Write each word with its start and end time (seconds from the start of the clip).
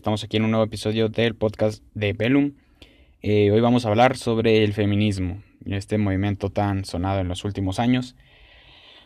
Estamos 0.00 0.24
aquí 0.24 0.38
en 0.38 0.44
un 0.44 0.52
nuevo 0.52 0.64
episodio 0.64 1.10
del 1.10 1.34
podcast 1.34 1.84
de 1.92 2.14
Bellum. 2.14 2.52
Eh, 3.20 3.50
hoy 3.50 3.60
vamos 3.60 3.84
a 3.84 3.90
hablar 3.90 4.16
sobre 4.16 4.64
el 4.64 4.72
feminismo, 4.72 5.42
este 5.66 5.98
movimiento 5.98 6.48
tan 6.48 6.86
sonado 6.86 7.20
en 7.20 7.28
los 7.28 7.44
últimos 7.44 7.78
años. 7.78 8.16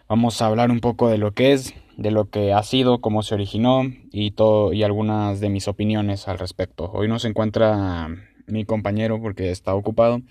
Vamos 0.08 0.40
a 0.40 0.46
hablar 0.46 0.70
un 0.70 0.78
poco 0.78 1.08
de 1.08 1.18
lo 1.18 1.32
que 1.32 1.52
es, 1.52 1.74
de 1.96 2.12
lo 2.12 2.30
que 2.30 2.52
ha 2.52 2.62
sido, 2.62 3.00
cómo 3.00 3.24
se 3.24 3.34
originó 3.34 3.82
y 4.12 4.30
todo 4.30 4.72
y 4.72 4.84
algunas 4.84 5.40
de 5.40 5.48
mis 5.48 5.66
opiniones 5.66 6.28
al 6.28 6.38
respecto. 6.38 6.88
Hoy 6.92 7.08
no 7.08 7.18
se 7.18 7.26
encuentra 7.26 8.06
mi 8.46 8.64
compañero 8.64 9.20
porque 9.20 9.50
está 9.50 9.74
ocupado. 9.74 10.22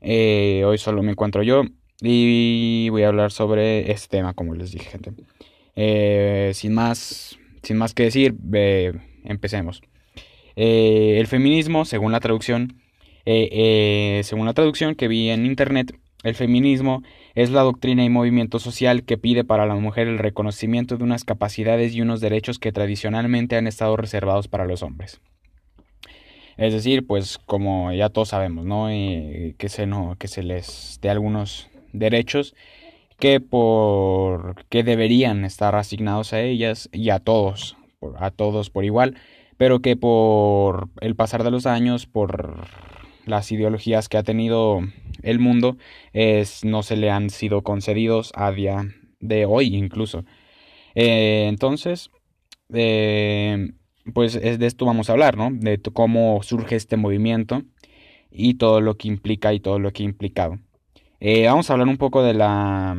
Eh, 0.00 0.64
hoy 0.66 0.76
solo 0.78 1.04
me 1.04 1.12
encuentro 1.12 1.44
yo 1.44 1.62
y 2.00 2.88
voy 2.88 3.04
a 3.04 3.08
hablar 3.08 3.30
sobre 3.30 3.92
este 3.92 4.08
tema, 4.08 4.34
como 4.34 4.56
les 4.56 4.72
dije, 4.72 4.90
gente. 4.90 5.12
Eh, 5.76 6.50
sin 6.52 6.74
más, 6.74 7.38
sin 7.62 7.76
más 7.76 7.94
que 7.94 8.02
decir, 8.02 8.34
empecemos. 9.24 9.82
Eh, 10.56 11.16
el 11.18 11.26
feminismo, 11.26 11.84
según 11.84 12.12
la 12.12 12.20
traducción, 12.20 12.80
eh, 13.26 13.48
eh, 13.50 14.20
según 14.24 14.46
la 14.46 14.54
traducción 14.54 14.94
que 14.94 15.08
vi 15.08 15.30
en 15.30 15.46
internet, 15.46 15.94
el 16.22 16.34
feminismo 16.34 17.02
es 17.34 17.50
la 17.50 17.62
doctrina 17.62 18.04
y 18.04 18.08
movimiento 18.08 18.58
social 18.58 19.04
que 19.04 19.18
pide 19.18 19.44
para 19.44 19.66
la 19.66 19.74
mujer 19.74 20.08
el 20.08 20.18
reconocimiento 20.18 20.96
de 20.96 21.04
unas 21.04 21.24
capacidades 21.24 21.94
y 21.94 22.00
unos 22.00 22.20
derechos 22.20 22.58
que 22.58 22.72
tradicionalmente 22.72 23.56
han 23.56 23.66
estado 23.66 23.96
reservados 23.96 24.48
para 24.48 24.64
los 24.64 24.82
hombres. 24.82 25.20
Es 26.56 26.72
decir, 26.72 27.06
pues 27.06 27.38
como 27.38 27.92
ya 27.92 28.10
todos 28.10 28.28
sabemos, 28.28 28.64
¿no? 28.64 28.86
que, 28.86 29.68
se, 29.68 29.86
no, 29.86 30.16
que 30.18 30.28
se 30.28 30.42
les 30.42 30.98
dé 31.02 31.10
algunos 31.10 31.68
derechos 31.92 32.54
que 33.18 33.40
por 33.40 34.64
que 34.66 34.82
deberían 34.82 35.44
estar 35.44 35.74
asignados 35.74 36.32
a 36.32 36.40
ellas 36.40 36.88
y 36.92 37.10
a 37.10 37.18
todos, 37.18 37.76
a 38.18 38.30
todos 38.30 38.70
por 38.70 38.84
igual, 38.84 39.16
pero 39.56 39.80
que 39.80 39.96
por 39.96 40.88
el 41.00 41.16
pasar 41.16 41.44
de 41.44 41.50
los 41.50 41.66
años, 41.66 42.06
por 42.06 42.66
las 43.26 43.50
ideologías 43.52 44.08
que 44.08 44.18
ha 44.18 44.22
tenido 44.22 44.80
el 45.22 45.38
mundo, 45.38 45.76
no 46.64 46.82
se 46.82 46.96
le 46.96 47.10
han 47.10 47.30
sido 47.30 47.62
concedidos 47.62 48.32
a 48.34 48.50
día 48.52 48.86
de 49.20 49.46
hoy 49.46 49.74
incluso. 49.74 50.24
Eh, 50.94 51.46
entonces, 51.48 52.10
eh, 52.72 53.72
pues 54.12 54.36
es 54.36 54.58
de 54.58 54.66
esto 54.66 54.84
vamos 54.84 55.08
a 55.08 55.12
hablar, 55.12 55.36
¿no? 55.36 55.50
De 55.50 55.80
cómo 55.92 56.42
surge 56.42 56.76
este 56.76 56.96
movimiento 56.96 57.62
y 58.30 58.54
todo 58.54 58.80
lo 58.80 58.96
que 58.96 59.08
implica 59.08 59.52
y 59.52 59.60
todo 59.60 59.78
lo 59.78 59.92
que 59.92 60.02
ha 60.02 60.06
implicado. 60.06 60.58
Eh, 61.20 61.46
vamos 61.46 61.70
a 61.70 61.72
hablar 61.72 61.88
un 61.88 61.96
poco 61.96 62.22
de 62.22 62.34
la... 62.34 62.96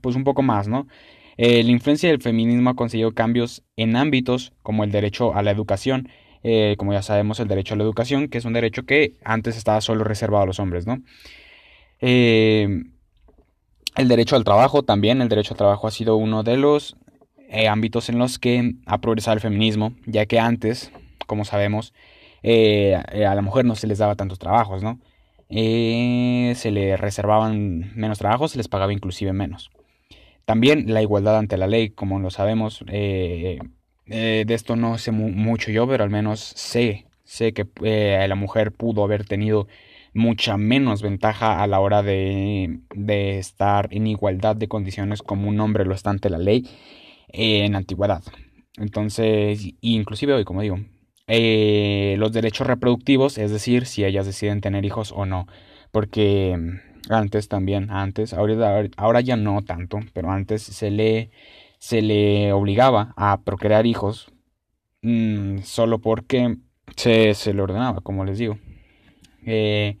pues 0.00 0.14
un 0.16 0.24
poco 0.24 0.42
más, 0.42 0.68
¿no? 0.68 0.86
Eh, 1.36 1.62
la 1.62 1.70
influencia 1.70 2.10
del 2.10 2.20
feminismo 2.20 2.70
ha 2.70 2.74
conseguido 2.74 3.12
cambios 3.12 3.62
en 3.76 3.96
ámbitos 3.96 4.52
como 4.62 4.84
el 4.84 4.90
derecho 4.92 5.34
a 5.34 5.42
la 5.42 5.50
educación, 5.50 6.08
eh, 6.42 6.74
como 6.78 6.92
ya 6.92 7.02
sabemos 7.02 7.40
el 7.40 7.48
derecho 7.48 7.74
a 7.74 7.76
la 7.76 7.84
educación, 7.84 8.28
que 8.28 8.38
es 8.38 8.44
un 8.44 8.52
derecho 8.52 8.84
que 8.84 9.16
antes 9.24 9.56
estaba 9.56 9.80
solo 9.80 10.04
reservado 10.04 10.44
a 10.44 10.46
los 10.46 10.58
hombres, 10.58 10.86
¿no? 10.86 11.02
Eh, 12.00 12.84
el 13.96 14.08
derecho 14.08 14.36
al 14.36 14.44
trabajo 14.44 14.82
también, 14.82 15.20
el 15.22 15.28
derecho 15.28 15.54
al 15.54 15.58
trabajo 15.58 15.86
ha 15.86 15.90
sido 15.90 16.16
uno 16.16 16.42
de 16.42 16.56
los 16.56 16.96
ámbitos 17.68 18.08
en 18.08 18.18
los 18.18 18.38
que 18.38 18.76
ha 18.86 18.98
progresado 19.02 19.34
el 19.34 19.40
feminismo, 19.42 19.92
ya 20.06 20.24
que 20.24 20.38
antes, 20.40 20.90
como 21.26 21.44
sabemos, 21.44 21.92
a 22.42 23.34
la 23.34 23.42
mujer 23.42 23.66
no 23.66 23.74
se 23.74 23.86
les 23.86 23.98
daba 23.98 24.16
tantos 24.16 24.38
trabajos, 24.38 24.82
¿no? 24.82 24.98
se 25.50 26.70
le 26.70 26.96
reservaban 26.96 27.92
menos 27.94 28.18
trabajos, 28.18 28.52
se 28.52 28.58
les 28.58 28.68
pagaba 28.68 28.94
inclusive 28.94 29.34
menos. 29.34 29.70
También 30.44 30.92
la 30.92 31.02
igualdad 31.02 31.38
ante 31.38 31.56
la 31.56 31.66
ley, 31.66 31.90
como 31.90 32.18
lo 32.18 32.30
sabemos, 32.30 32.84
eh, 32.88 33.58
eh, 34.06 34.44
de 34.46 34.54
esto 34.54 34.76
no 34.76 34.98
sé 34.98 35.12
mucho 35.12 35.70
yo, 35.70 35.86
pero 35.86 36.04
al 36.04 36.10
menos 36.10 36.40
sé, 36.40 37.06
sé 37.24 37.52
que 37.52 37.66
eh, 37.82 38.26
la 38.28 38.34
mujer 38.34 38.72
pudo 38.72 39.04
haber 39.04 39.24
tenido 39.24 39.68
mucha 40.14 40.56
menos 40.56 41.00
ventaja 41.00 41.62
a 41.62 41.66
la 41.66 41.80
hora 41.80 42.02
de, 42.02 42.80
de, 42.94 43.38
estar 43.38 43.88
en 43.92 44.06
igualdad 44.06 44.56
de 44.56 44.68
condiciones 44.68 45.22
como 45.22 45.48
un 45.48 45.58
hombre 45.60 45.86
lo 45.86 45.94
está 45.94 46.10
ante 46.10 46.28
la 46.28 46.38
ley 46.38 46.68
en 47.28 47.74
antigüedad. 47.76 48.22
Entonces, 48.76 49.74
inclusive 49.80 50.34
hoy, 50.34 50.44
como 50.44 50.62
digo, 50.62 50.80
los 51.26 52.32
derechos 52.32 52.66
reproductivos, 52.66 53.38
es 53.38 53.50
decir, 53.50 53.86
si 53.86 54.04
ellas 54.04 54.26
deciden 54.26 54.60
tener 54.60 54.84
hijos 54.84 55.12
o 55.12 55.24
no, 55.24 55.46
porque 55.92 56.58
antes 57.08 57.48
también, 57.48 57.90
antes, 57.90 58.32
ahora, 58.32 58.88
ahora 58.96 59.20
ya 59.20 59.36
no 59.36 59.62
tanto, 59.62 60.00
pero 60.12 60.30
antes 60.30 60.62
se 60.62 60.90
le, 60.90 61.30
se 61.78 62.02
le 62.02 62.52
obligaba 62.52 63.12
a 63.16 63.42
procrear 63.42 63.86
hijos 63.86 64.32
mm, 65.02 65.58
solo 65.62 66.00
porque 66.00 66.56
se, 66.96 67.34
se, 67.34 67.54
le 67.54 67.62
ordenaba, 67.62 68.00
como 68.00 68.24
les 68.24 68.38
digo. 68.38 68.58
Eh, 69.46 69.98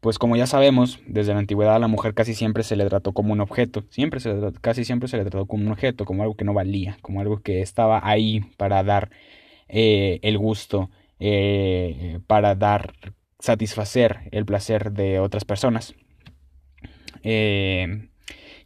pues 0.00 0.18
como 0.18 0.36
ya 0.36 0.46
sabemos, 0.46 1.00
desde 1.06 1.32
la 1.32 1.38
antigüedad 1.38 1.76
a 1.76 1.78
la 1.78 1.88
mujer 1.88 2.12
casi 2.12 2.34
siempre 2.34 2.62
se 2.62 2.76
le 2.76 2.84
trató 2.86 3.12
como 3.12 3.32
un 3.32 3.40
objeto, 3.40 3.84
siempre 3.88 4.20
se 4.20 4.34
casi 4.60 4.84
siempre 4.84 5.08
se 5.08 5.16
le 5.16 5.24
trató 5.24 5.46
como 5.46 5.64
un 5.64 5.72
objeto, 5.72 6.04
como 6.04 6.22
algo 6.22 6.36
que 6.36 6.44
no 6.44 6.52
valía, 6.52 6.98
como 7.00 7.22
algo 7.22 7.40
que 7.40 7.62
estaba 7.62 8.06
ahí 8.06 8.40
para 8.58 8.82
dar 8.82 9.10
eh, 9.68 10.20
el 10.22 10.36
gusto, 10.36 10.90
eh, 11.20 12.20
para 12.26 12.54
dar, 12.54 12.92
satisfacer 13.38 14.28
el 14.30 14.44
placer 14.44 14.92
de 14.92 15.20
otras 15.20 15.46
personas. 15.46 15.94
Eh, 17.24 18.08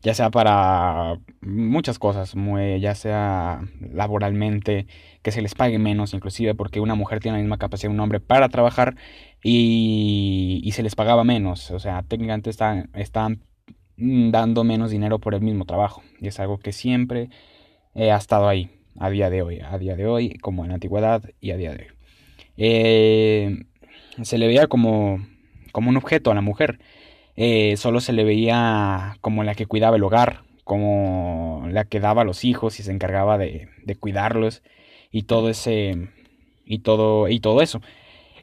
ya 0.02 0.14
sea 0.14 0.30
para 0.30 1.18
muchas 1.40 1.98
cosas, 1.98 2.34
ya 2.80 2.94
sea 2.94 3.60
laboralmente, 3.80 4.86
que 5.22 5.32
se 5.32 5.42
les 5.42 5.54
pague 5.54 5.78
menos 5.78 6.14
inclusive, 6.14 6.54
porque 6.54 6.80
una 6.80 6.94
mujer 6.94 7.20
tiene 7.20 7.38
la 7.38 7.42
misma 7.42 7.58
capacidad 7.58 7.90
de 7.90 7.94
un 7.94 8.00
hombre 8.00 8.20
para 8.20 8.48
trabajar 8.48 8.96
y, 9.42 10.70
se 10.72 10.82
les 10.82 10.94
pagaba 10.94 11.24
menos, 11.24 11.70
o 11.72 11.80
sea, 11.80 12.02
técnicamente 12.02 12.50
están, 12.50 12.90
están 12.94 13.42
dando 13.96 14.62
menos 14.62 14.90
dinero 14.90 15.18
por 15.18 15.34
el 15.34 15.40
mismo 15.40 15.64
trabajo, 15.64 16.02
y 16.20 16.28
es 16.28 16.38
algo 16.38 16.58
que 16.58 16.72
siempre 16.72 17.30
ha 17.96 18.16
estado 18.16 18.48
ahí, 18.48 18.70
a 18.98 19.10
día 19.10 19.30
de 19.30 19.42
hoy, 19.42 19.60
a 19.60 19.78
día 19.78 19.96
de 19.96 20.06
hoy, 20.06 20.38
como 20.38 20.64
en 20.64 20.68
la 20.68 20.74
antigüedad 20.74 21.22
y 21.40 21.50
a 21.50 21.56
día 21.56 21.72
de 21.72 21.82
hoy. 21.82 21.98
Eh, 22.56 23.64
se 24.22 24.38
le 24.38 24.46
veía 24.46 24.66
como, 24.66 25.24
como 25.72 25.90
un 25.90 25.96
objeto 25.96 26.30
a 26.30 26.34
la 26.34 26.40
mujer, 26.40 26.80
eh, 27.40 27.76
solo 27.76 28.00
se 28.00 28.12
le 28.12 28.24
veía 28.24 29.16
como 29.20 29.44
la 29.44 29.54
que 29.54 29.66
cuidaba 29.66 29.94
el 29.94 30.02
hogar, 30.02 30.42
como 30.64 31.68
la 31.70 31.84
que 31.84 32.00
daba 32.00 32.22
a 32.22 32.24
los 32.24 32.44
hijos 32.44 32.80
y 32.80 32.82
se 32.82 32.90
encargaba 32.90 33.38
de, 33.38 33.68
cuidarlos 34.00 34.64
y 35.12 35.22
todo 35.22 35.48
ese 35.48 36.08
y 36.64 36.80
todo 36.80 37.28
y 37.28 37.38
todo 37.38 37.62
eso 37.62 37.80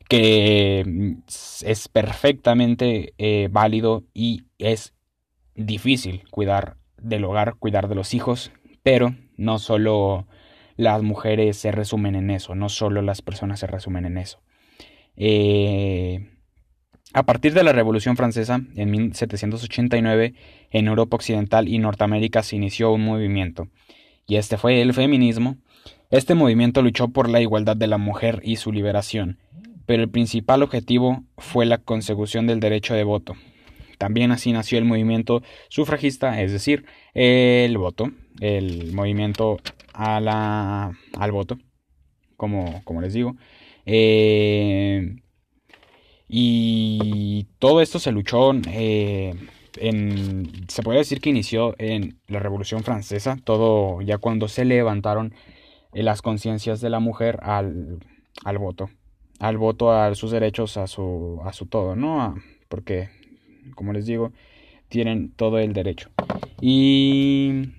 que 0.07 1.17
es 1.65 1.87
perfectamente 1.89 3.13
eh, 3.17 3.49
válido 3.51 4.05
y 4.13 4.43
es 4.59 4.93
difícil 5.55 6.23
cuidar 6.29 6.77
del 6.97 7.25
hogar, 7.25 7.55
cuidar 7.55 7.89
de 7.89 7.95
los 7.95 8.13
hijos, 8.13 8.53
pero 8.81 9.13
no 9.35 9.59
solo 9.59 10.25
las 10.77 11.03
mujeres 11.03 11.57
se 11.57 11.73
resumen 11.73 12.15
en 12.15 12.29
eso, 12.29 12.55
no 12.55 12.69
solo 12.69 13.01
las 13.01 13.21
personas 13.21 13.59
se 13.59 13.67
resumen 13.67 14.05
en 14.05 14.17
eso. 14.17 14.39
Eh, 15.17 16.34
a 17.15 17.23
partir 17.23 17.53
de 17.53 17.63
la 17.63 17.71
Revolución 17.71 18.17
Francesa, 18.17 18.59
en 18.75 18.91
1789, 18.91 20.33
en 20.69 20.87
Europa 20.87 21.15
Occidental 21.15 21.69
y 21.69 21.77
Norteamérica 21.77 22.43
se 22.43 22.57
inició 22.57 22.91
un 22.91 23.05
movimiento, 23.05 23.69
y 24.27 24.35
este 24.35 24.57
fue 24.57 24.81
el 24.81 24.93
feminismo. 24.93 25.55
Este 26.11 26.35
movimiento 26.35 26.81
luchó 26.81 27.07
por 27.07 27.29
la 27.29 27.39
igualdad 27.39 27.77
de 27.77 27.87
la 27.87 27.97
mujer 27.97 28.41
y 28.43 28.57
su 28.57 28.73
liberación, 28.73 29.39
pero 29.85 30.03
el 30.03 30.09
principal 30.09 30.61
objetivo 30.61 31.23
fue 31.37 31.65
la 31.65 31.77
consecución 31.77 32.47
del 32.47 32.59
derecho 32.59 32.95
de 32.95 33.05
voto. 33.05 33.35
También 33.97 34.31
así 34.31 34.51
nació 34.51 34.77
el 34.77 34.83
movimiento 34.83 35.41
sufragista, 35.69 36.41
es 36.41 36.51
decir, 36.51 36.83
el 37.13 37.77
voto, 37.77 38.11
el 38.41 38.91
movimiento 38.91 39.61
a 39.93 40.19
la, 40.19 40.91
al 41.17 41.31
voto, 41.31 41.59
como, 42.35 42.81
como 42.83 42.99
les 42.99 43.13
digo. 43.13 43.37
Eh, 43.85 45.15
y 46.37 47.47
todo 47.59 47.79
esto 47.79 47.97
se 47.97 48.11
luchó 48.11 48.51
eh, 48.67 49.33
en, 49.77 50.65
se 50.67 50.83
puede 50.83 50.97
decir 50.97 51.21
que 51.21 51.29
inició 51.29 51.75
en 51.77 52.19
la 52.27 52.39
Revolución 52.39 52.83
Francesa, 52.83 53.37
todo 53.41 54.01
ya 54.01 54.17
cuando 54.17 54.49
se 54.49 54.65
levantaron 54.65 55.33
eh, 55.93 56.03
las 56.03 56.21
conciencias 56.21 56.81
de 56.81 56.89
la 56.89 56.99
mujer 56.99 57.39
al, 57.41 57.99
al, 58.43 58.57
voto, 58.57 58.89
al 59.39 59.57
voto, 59.57 59.93
a 59.93 60.13
sus 60.13 60.31
derechos, 60.31 60.75
a 60.75 60.87
su, 60.87 61.39
a 61.45 61.53
su 61.53 61.67
todo, 61.67 61.95
¿no? 61.95 62.35
porque, 62.67 63.07
como 63.73 63.93
les 63.93 64.05
digo, 64.05 64.33
tienen 64.89 65.31
todo 65.31 65.57
el 65.59 65.71
derecho. 65.71 66.09
Y 66.59 67.69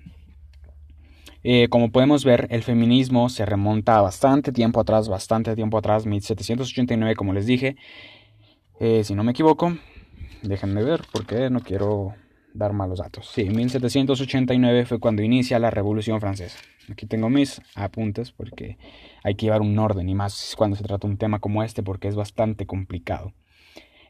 eh, 1.43 1.67
como 1.69 1.91
podemos 1.91 2.25
ver, 2.25 2.47
el 2.49 2.63
feminismo 2.63 3.29
se 3.29 3.45
remonta 3.45 3.99
a 3.99 4.01
bastante 4.01 4.51
tiempo 4.51 4.79
atrás, 4.79 5.09
bastante 5.09 5.55
tiempo 5.55 5.77
atrás, 5.77 6.07
1789, 6.07 7.15
como 7.15 7.33
les 7.33 7.45
dije. 7.45 7.75
Eh, 8.79 9.03
si 9.03 9.15
no 9.15 9.23
me 9.23 9.31
equivoco, 9.31 9.75
déjenme 10.43 10.83
ver 10.83 11.01
porque 11.11 11.49
no 11.49 11.61
quiero 11.61 12.13
dar 12.53 12.73
malos 12.73 12.99
datos. 12.99 13.29
Sí, 13.33 13.45
1789 13.45 14.85
fue 14.85 14.99
cuando 14.99 15.21
inicia 15.21 15.59
la 15.59 15.71
Revolución 15.71 16.19
Francesa. 16.19 16.59
Aquí 16.89 17.05
tengo 17.05 17.29
mis 17.29 17.61
apuntes 17.75 18.31
porque 18.31 18.77
hay 19.23 19.35
que 19.35 19.45
llevar 19.45 19.61
un 19.61 19.77
orden 19.77 20.09
y 20.09 20.15
más 20.15 20.55
cuando 20.57 20.75
se 20.75 20.83
trata 20.83 21.07
un 21.07 21.17
tema 21.17 21.39
como 21.39 21.63
este 21.63 21.83
porque 21.83 22.07
es 22.07 22.15
bastante 22.15 22.65
complicado. 22.65 23.33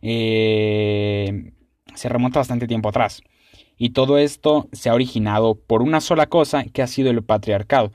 Eh, 0.01 1.53
se 1.95 2.09
remonta 2.09 2.39
bastante 2.39 2.67
tiempo 2.67 2.89
atrás. 2.89 3.23
Y 3.77 3.91
todo 3.91 4.17
esto 4.17 4.69
se 4.71 4.89
ha 4.89 4.93
originado 4.93 5.55
por 5.55 5.81
una 5.81 6.01
sola 6.01 6.27
cosa 6.27 6.65
que 6.65 6.81
ha 6.81 6.87
sido 6.87 7.09
el 7.09 7.23
patriarcado. 7.23 7.91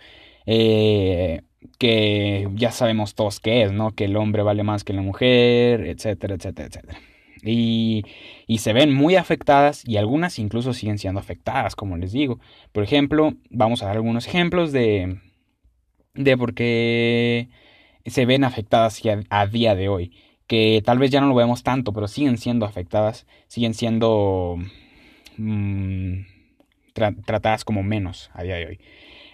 Eh, 0.46 1.42
que 1.78 2.48
ya 2.54 2.70
sabemos 2.72 3.14
todos 3.14 3.40
qué 3.40 3.62
es, 3.62 3.72
¿no? 3.72 3.92
Que 3.92 4.04
el 4.04 4.16
hombre 4.16 4.42
vale 4.42 4.62
más 4.62 4.84
que 4.84 4.92
la 4.92 5.02
mujer, 5.02 5.82
etcétera, 5.86 6.34
etcétera, 6.34 6.68
etcétera. 6.68 6.98
Y, 7.42 8.04
y, 8.46 8.58
se 8.58 8.72
ven 8.72 8.94
muy 8.94 9.16
afectadas 9.16 9.82
y 9.86 9.96
algunas 9.96 10.38
incluso 10.38 10.72
siguen 10.72 10.98
siendo 10.98 11.18
afectadas, 11.18 11.74
como 11.74 11.96
les 11.96 12.12
digo. 12.12 12.38
Por 12.70 12.84
ejemplo, 12.84 13.34
vamos 13.50 13.82
a 13.82 13.86
dar 13.86 13.96
algunos 13.96 14.28
ejemplos 14.28 14.70
de, 14.70 15.18
de 16.14 16.36
por 16.36 16.54
qué 16.54 17.48
se 18.06 18.26
ven 18.26 18.44
afectadas 18.44 19.00
a 19.30 19.46
día 19.46 19.74
de 19.74 19.88
hoy. 19.88 20.12
Que 20.46 20.82
tal 20.84 20.98
vez 20.98 21.10
ya 21.10 21.20
no 21.20 21.28
lo 21.28 21.34
vemos 21.34 21.62
tanto, 21.62 21.92
pero 21.92 22.08
siguen 22.08 22.38
siendo 22.38 22.66
afectadas, 22.66 23.26
siguen 23.48 23.74
siendo 23.74 24.56
mmm, 25.36 26.20
tratadas 26.92 27.64
como 27.64 27.82
menos 27.82 28.30
a 28.34 28.42
día 28.42 28.56
de 28.56 28.66
hoy. 28.66 28.80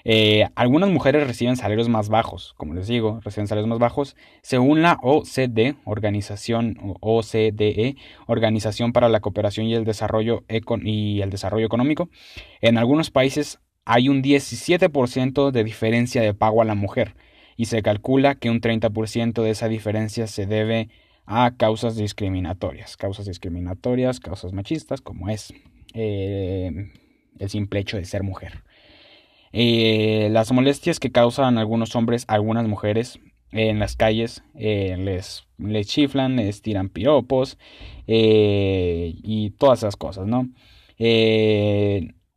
Eh, 0.05 0.49
algunas 0.55 0.91
mujeres 0.91 1.27
reciben 1.27 1.57
salarios 1.57 1.89
más 1.89 2.09
bajos, 2.09 2.55
como 2.57 2.75
les 2.75 2.87
digo, 2.87 3.21
reciben 3.23 3.47
salarios 3.47 3.69
más 3.69 3.79
bajos, 3.79 4.17
según 4.43 4.83
la 4.83 4.99
OCDE, 5.03 5.77
Organización 5.85 6.77
OCDE, 7.01 7.97
Organización 8.27 8.93
para 8.93 9.09
la 9.09 9.21
Cooperación 9.21 9.67
y 9.67 9.75
el 9.75 9.85
Desarrollo 9.85 10.45
y 10.83 11.21
el 11.21 11.31
Desarrollo 11.31 11.67
Económico. 11.67 12.09
En 12.61 12.79
algunos 12.79 13.11
países 13.11 13.61
hay 13.85 14.09
un 14.09 14.23
17% 14.23 15.51
de 15.51 15.65
diferencia 15.65 16.23
de 16.23 16.35
pago 16.35 16.63
a 16.63 16.65
la 16.65 16.75
mujer 16.75 17.15
y 17.57 17.67
se 17.67 17.83
calcula 17.83 18.37
que 18.37 18.51
un 18.51 18.61
30% 18.61 19.43
de 19.43 19.51
esa 19.51 19.69
diferencia 19.69 20.27
se 20.27 20.47
debe 20.47 20.91
a 21.27 21.57
causas 21.57 21.97
discriminatorias, 21.97 22.97
causas 22.97 23.27
discriminatorias, 23.27 24.21
causas 24.21 24.53
machistas, 24.53 25.01
como 25.01 25.29
es 25.29 25.53
eh, 25.93 26.91
el 27.39 27.51
simple 27.51 27.81
hecho 27.81 27.97
de 27.97 28.05
ser 28.05 28.23
mujer. 28.23 28.63
Eh, 29.53 30.29
las 30.31 30.53
molestias 30.53 31.01
que 31.01 31.11
causan 31.11 31.57
algunos 31.59 31.97
hombres 31.97 32.25
algunas 32.29 32.69
mujeres 32.69 33.19
en 33.51 33.79
las 33.79 33.97
calles 33.97 34.43
eh, 34.55 34.97
les, 34.99 35.47
les 35.57 35.87
chiflan, 35.87 36.37
les 36.37 36.61
tiran 36.61 36.91
piropos 36.91 37.59
eh, 38.07 39.15
y 39.23 39.51
todas 39.53 39.79
esas 39.81 39.97
cosas, 39.97 40.27
¿no? 40.27 40.49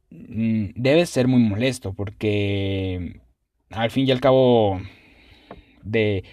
Mm, 0.10 0.72
debe 0.76 1.06
ser 1.06 1.28
muy 1.28 1.42
molesto 1.42 1.94
porque 1.94 3.22
al 3.70 3.92
fin 3.92 4.08
y 4.08 4.12
al 4.12 4.22
cabo 4.22 4.80
de 5.84 6.24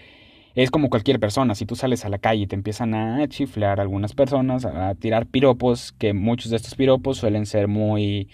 es 0.55 0.71
como 0.73 0.91
cualquier 0.91 1.21
persona, 1.21 1.55
si 1.55 1.67
tú 1.67 1.77
sales 1.77 2.05
a 2.05 2.09
la 2.09 2.19
calle 2.19 2.43
y 2.43 2.47
te 2.49 2.57
empiezan 2.57 2.93
a 2.95 3.29
chiflar 3.29 3.81
algunas 3.81 4.13
personas, 4.15 4.65
a 4.65 4.95
tirar 4.97 5.27
piropos, 5.27 5.93
que 5.93 6.13
muchos 6.15 6.51
de 6.51 6.57
estos 6.57 6.75
piropos 6.75 7.19
suelen 7.19 7.47
ser 7.47 7.69
muy 7.69 8.29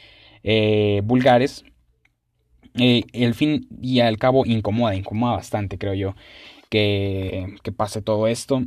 vulgares, 1.03 1.65
el 2.75 3.35
fin 3.35 3.69
y 3.81 4.01
al 4.01 4.19
cabo 4.19 4.45
incomoda, 4.47 4.95
incomoda 4.95 5.37
bastante, 5.37 5.79
creo 5.79 5.95
yo, 5.95 6.17
que, 6.69 7.57
que 7.63 7.73
pase 7.73 8.03
todo 8.03 8.27
esto 8.27 8.65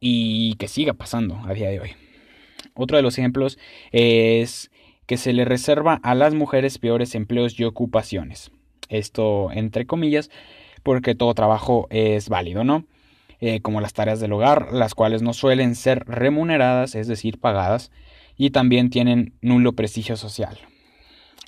y 0.00 0.54
que 0.54 0.68
siga 0.68 0.94
pasando 0.94 1.40
a 1.46 1.52
día 1.52 1.68
de 1.68 1.80
hoy. 1.80 1.90
Otro 2.74 2.96
de 2.96 3.02
los 3.02 3.18
ejemplos 3.18 3.58
es 3.92 4.70
que 5.06 5.16
se 5.16 5.32
le 5.32 5.44
reserva 5.44 6.00
a 6.02 6.14
las 6.14 6.34
mujeres 6.34 6.78
peores 6.78 7.14
empleos 7.14 7.58
y 7.58 7.64
ocupaciones. 7.64 8.50
Esto 8.88 9.50
entre 9.52 9.86
comillas, 9.86 10.30
porque 10.82 11.14
todo 11.14 11.34
trabajo 11.34 11.86
es 11.90 12.28
válido, 12.28 12.64
¿no? 12.64 12.86
Eh, 13.40 13.60
como 13.60 13.80
las 13.80 13.92
tareas 13.92 14.18
del 14.20 14.32
hogar, 14.32 14.72
las 14.72 14.94
cuales 14.94 15.20
no 15.20 15.34
suelen 15.34 15.74
ser 15.74 16.04
remuneradas, 16.06 16.94
es 16.94 17.06
decir, 17.06 17.38
pagadas, 17.38 17.90
y 18.36 18.50
también 18.50 18.88
tienen 18.88 19.34
nulo 19.42 19.74
prestigio 19.74 20.16
social 20.16 20.58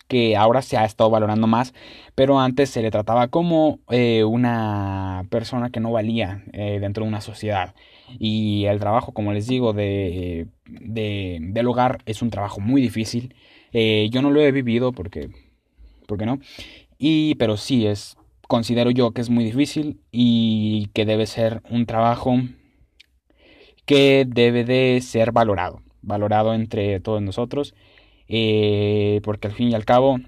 que 0.09 0.37
ahora 0.37 0.63
se 0.63 0.77
ha 0.77 0.85
estado 0.85 1.11
valorando 1.11 1.47
más, 1.47 1.75
pero 2.15 2.41
antes 2.41 2.71
se 2.71 2.83
le 2.83 2.91
trataba 2.91 3.29
como 3.29 3.81
eh, 3.91 4.25
una 4.25 5.27
persona 5.31 5.71
que 5.71 5.81
no 5.81 5.93
valía 5.93 6.45
eh, 6.53 6.79
dentro 6.81 7.05
de 7.05 7.09
una 7.09 7.21
sociedad. 7.21 7.75
Y 8.19 8.65
el 8.65 8.81
trabajo, 8.81 9.13
como 9.13 9.33
les 9.33 9.47
digo, 9.47 9.75
de, 9.75 10.49
de 10.67 11.39
del 11.41 11.69
hogar 11.69 11.99
es 12.07 12.23
un 12.23 12.31
trabajo 12.31 12.61
muy 12.61 12.81
difícil. 12.81 13.35
Eh, 13.73 14.09
yo 14.11 14.23
no 14.23 14.31
lo 14.31 14.41
he 14.41 14.51
vivido 14.51 14.93
porque, 14.93 15.31
porque 16.07 16.25
no. 16.25 16.41
Y, 16.99 17.35
pero 17.37 17.59
sí 17.59 17.87
es, 17.87 18.17
considero 18.49 18.91
yo 18.91 19.13
que 19.13 19.21
es 19.21 19.31
muy 19.31 19.45
difícil 19.45 20.01
y 20.11 20.89
que 20.95 21.05
debe 21.05 21.27
ser 21.27 21.63
un 21.71 21.85
trabajo 21.87 22.39
que 23.85 24.27
debe 24.27 24.65
de 24.65 25.01
ser 25.03 25.33
valorado, 25.33 25.83
valorado 26.03 26.55
entre 26.55 27.01
todos 27.01 27.23
nosotros 27.23 27.75
eh, 28.29 29.21
porque 29.25 29.49
al 29.49 29.55
fin 29.55 29.69
y 29.69 29.75
al 29.75 29.85
cabo 29.85 30.19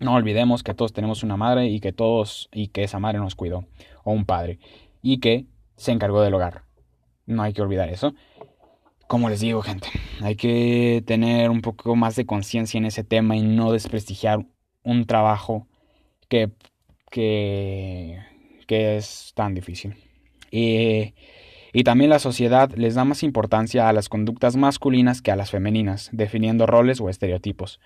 no 0.00 0.14
olvidemos 0.14 0.62
que 0.62 0.74
todos 0.74 0.92
tenemos 0.92 1.22
una 1.22 1.36
madre 1.36 1.68
y 1.68 1.80
que 1.80 1.92
todos 1.92 2.48
y 2.52 2.68
que 2.68 2.84
esa 2.84 2.98
madre 2.98 3.18
nos 3.18 3.34
cuidó 3.34 3.66
o 4.04 4.12
un 4.12 4.24
padre 4.24 4.58
y 5.02 5.18
que 5.18 5.46
se 5.76 5.92
encargó 5.92 6.22
del 6.22 6.34
hogar. 6.34 6.64
No 7.26 7.42
hay 7.42 7.52
que 7.52 7.62
olvidar 7.62 7.88
eso. 7.88 8.14
Como 9.08 9.28
les 9.28 9.40
digo, 9.40 9.62
gente, 9.62 9.88
hay 10.20 10.36
que 10.36 11.02
tener 11.06 11.50
un 11.50 11.60
poco 11.60 11.94
más 11.94 12.16
de 12.16 12.26
conciencia 12.26 12.78
en 12.78 12.86
ese 12.86 13.04
tema 13.04 13.36
y 13.36 13.42
no 13.42 13.72
desprestigiar 13.72 14.46
un 14.82 15.06
trabajo 15.06 15.68
que, 16.28 16.50
que, 17.10 18.18
que 18.66 18.96
es 18.96 19.32
tan 19.34 19.54
difícil. 19.54 19.94
Y 20.50 21.14
y 21.72 21.84
también 21.84 22.10
la 22.10 22.18
sociedad 22.18 22.70
les 22.74 22.94
da 22.94 23.04
más 23.04 23.22
importancia 23.22 23.88
a 23.88 23.92
las 23.92 24.08
conductas 24.08 24.56
masculinas 24.56 25.22
que 25.22 25.30
a 25.30 25.36
las 25.36 25.50
femeninas, 25.50 26.10
definiendo 26.12 26.66
roles 26.66 27.00
o 27.00 27.08
estereotipos, 27.08 27.80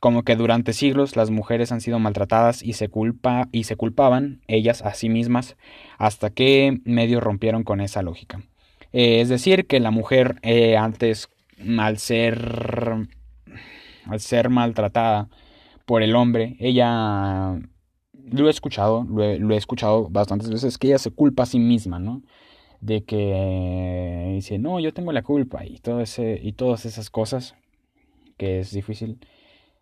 como 0.00 0.22
que 0.22 0.36
durante 0.36 0.72
siglos 0.72 1.16
las 1.16 1.30
mujeres 1.30 1.72
han 1.72 1.80
sido 1.80 1.98
maltratadas 1.98 2.62
y 2.62 2.74
se 2.74 2.88
culpa 2.88 3.48
y 3.52 3.64
se 3.64 3.76
culpaban 3.76 4.42
ellas 4.48 4.82
a 4.82 4.94
sí 4.94 5.08
mismas 5.08 5.56
hasta 5.98 6.30
que 6.30 6.80
medio 6.84 7.20
rompieron 7.20 7.64
con 7.64 7.80
esa 7.80 8.02
lógica. 8.02 8.42
Eh, 8.92 9.20
es 9.20 9.28
decir, 9.28 9.66
que 9.66 9.80
la 9.80 9.90
mujer 9.90 10.36
eh, 10.42 10.76
antes 10.76 11.28
al 11.78 11.98
ser 11.98 13.08
al 14.06 14.20
ser 14.20 14.50
maltratada 14.50 15.28
por 15.86 16.02
el 16.02 16.14
hombre, 16.16 16.56
ella 16.60 17.58
lo 18.30 18.46
he 18.46 18.50
escuchado, 18.50 19.04
lo 19.08 19.22
he, 19.22 19.38
lo 19.38 19.54
he 19.54 19.56
escuchado 19.56 20.08
bastantes 20.10 20.50
veces 20.50 20.78
que 20.78 20.88
ella 20.88 20.98
se 20.98 21.10
culpa 21.10 21.44
a 21.44 21.46
sí 21.46 21.58
misma, 21.58 21.98
¿no? 21.98 22.22
De 22.84 23.02
que 23.04 24.32
dice, 24.34 24.58
no, 24.58 24.78
yo 24.78 24.92
tengo 24.92 25.10
la 25.12 25.22
culpa 25.22 25.64
y, 25.64 25.78
todo 25.78 26.02
ese, 26.02 26.38
y 26.42 26.52
todas 26.52 26.84
esas 26.84 27.08
cosas, 27.08 27.56
que 28.36 28.60
es 28.60 28.72
difícil. 28.72 29.18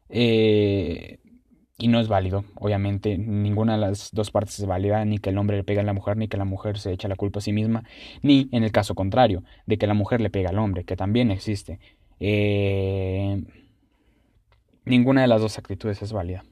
Eh, 0.08 1.18
y 1.78 1.88
no 1.88 1.98
es 1.98 2.06
válido, 2.06 2.44
obviamente, 2.54 3.18
ninguna 3.18 3.72
de 3.74 3.80
las 3.80 4.12
dos 4.12 4.30
partes 4.30 4.60
es 4.60 4.66
válida, 4.66 5.04
ni 5.04 5.18
que 5.18 5.30
el 5.30 5.38
hombre 5.38 5.56
le 5.56 5.64
pega 5.64 5.80
a 5.82 5.84
la 5.84 5.94
mujer, 5.94 6.16
ni 6.16 6.28
que 6.28 6.36
la 6.36 6.44
mujer 6.44 6.78
se 6.78 6.92
echa 6.92 7.08
la 7.08 7.16
culpa 7.16 7.40
a 7.40 7.42
sí 7.42 7.52
misma, 7.52 7.82
ni 8.22 8.48
en 8.52 8.62
el 8.62 8.70
caso 8.70 8.94
contrario, 8.94 9.42
de 9.66 9.78
que 9.78 9.88
la 9.88 9.94
mujer 9.94 10.20
le 10.20 10.30
pega 10.30 10.50
al 10.50 10.58
hombre, 10.60 10.84
que 10.84 10.94
también 10.94 11.32
existe. 11.32 11.80
Eh, 12.20 13.42
ninguna 14.84 15.22
de 15.22 15.26
las 15.26 15.40
dos 15.40 15.58
actitudes 15.58 16.02
es 16.02 16.12
válida. 16.12 16.44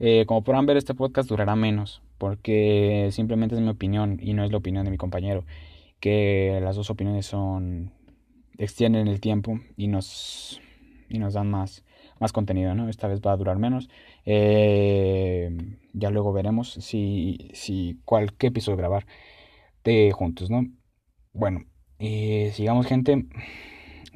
Eh, 0.00 0.24
como 0.26 0.42
podrán 0.42 0.66
ver, 0.66 0.76
este 0.76 0.94
podcast 0.94 1.28
durará 1.28 1.54
menos, 1.54 2.02
porque 2.18 3.08
simplemente 3.12 3.54
es 3.54 3.60
mi 3.60 3.68
opinión 3.68 4.18
y 4.20 4.34
no 4.34 4.44
es 4.44 4.50
la 4.50 4.58
opinión 4.58 4.84
de 4.84 4.90
mi 4.90 4.96
compañero, 4.96 5.44
que 6.00 6.58
las 6.62 6.76
dos 6.76 6.90
opiniones 6.90 7.26
son 7.26 7.92
extienden 8.58 9.08
el 9.08 9.20
tiempo 9.20 9.60
y 9.76 9.88
nos 9.88 10.60
y 11.08 11.18
nos 11.18 11.34
dan 11.34 11.50
más 11.50 11.84
más 12.18 12.32
contenido, 12.32 12.74
¿no? 12.74 12.88
Esta 12.88 13.08
vez 13.08 13.20
va 13.20 13.32
a 13.32 13.36
durar 13.36 13.58
menos. 13.58 13.88
Eh, 14.24 15.50
ya 15.92 16.10
luego 16.10 16.32
veremos 16.32 16.72
si 16.72 17.50
si 17.52 17.98
cuál 18.04 18.32
qué 18.34 18.48
episodio 18.48 18.76
grabar 18.78 19.06
de 19.84 20.12
juntos, 20.12 20.50
¿no? 20.50 20.66
Bueno, 21.32 21.64
eh, 21.98 22.50
sigamos 22.54 22.86
gente 22.86 23.26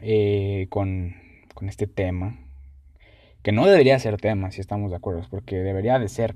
eh, 0.02 0.66
con 0.70 1.14
con 1.54 1.68
este 1.68 1.86
tema 1.86 2.38
que 3.42 3.52
no 3.52 3.66
debería 3.66 3.98
ser 3.98 4.18
tema 4.18 4.50
si 4.50 4.60
estamos 4.60 4.90
de 4.90 4.96
acuerdo, 4.96 5.22
porque 5.30 5.56
debería 5.56 5.98
de 5.98 6.08
ser 6.08 6.34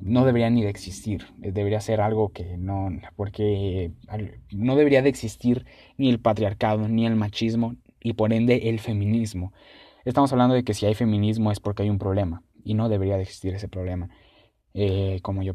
no 0.00 0.24
debería 0.24 0.50
ni 0.50 0.62
de 0.62 0.70
existir, 0.70 1.26
eh, 1.42 1.52
debería 1.52 1.80
ser 1.80 2.00
algo 2.00 2.30
que 2.30 2.56
no, 2.56 2.88
porque 3.16 3.92
no 4.52 4.76
debería 4.76 5.02
de 5.02 5.08
existir 5.08 5.66
ni 5.96 6.08
el 6.08 6.20
patriarcado, 6.20 6.88
ni 6.88 7.06
el 7.06 7.16
machismo, 7.16 7.76
y 8.00 8.12
por 8.14 8.32
ende 8.32 8.68
el 8.68 8.78
feminismo. 8.80 9.52
Estamos 10.04 10.32
hablando 10.32 10.54
de 10.54 10.64
que 10.64 10.74
si 10.74 10.86
hay 10.86 10.94
feminismo 10.94 11.52
es 11.52 11.60
porque 11.60 11.82
hay 11.82 11.90
un 11.90 11.98
problema, 11.98 12.42
y 12.64 12.74
no 12.74 12.88
debería 12.88 13.16
de 13.16 13.22
existir 13.22 13.54
ese 13.54 13.68
problema, 13.68 14.08
eh, 14.74 15.18
como 15.22 15.42
yo, 15.42 15.54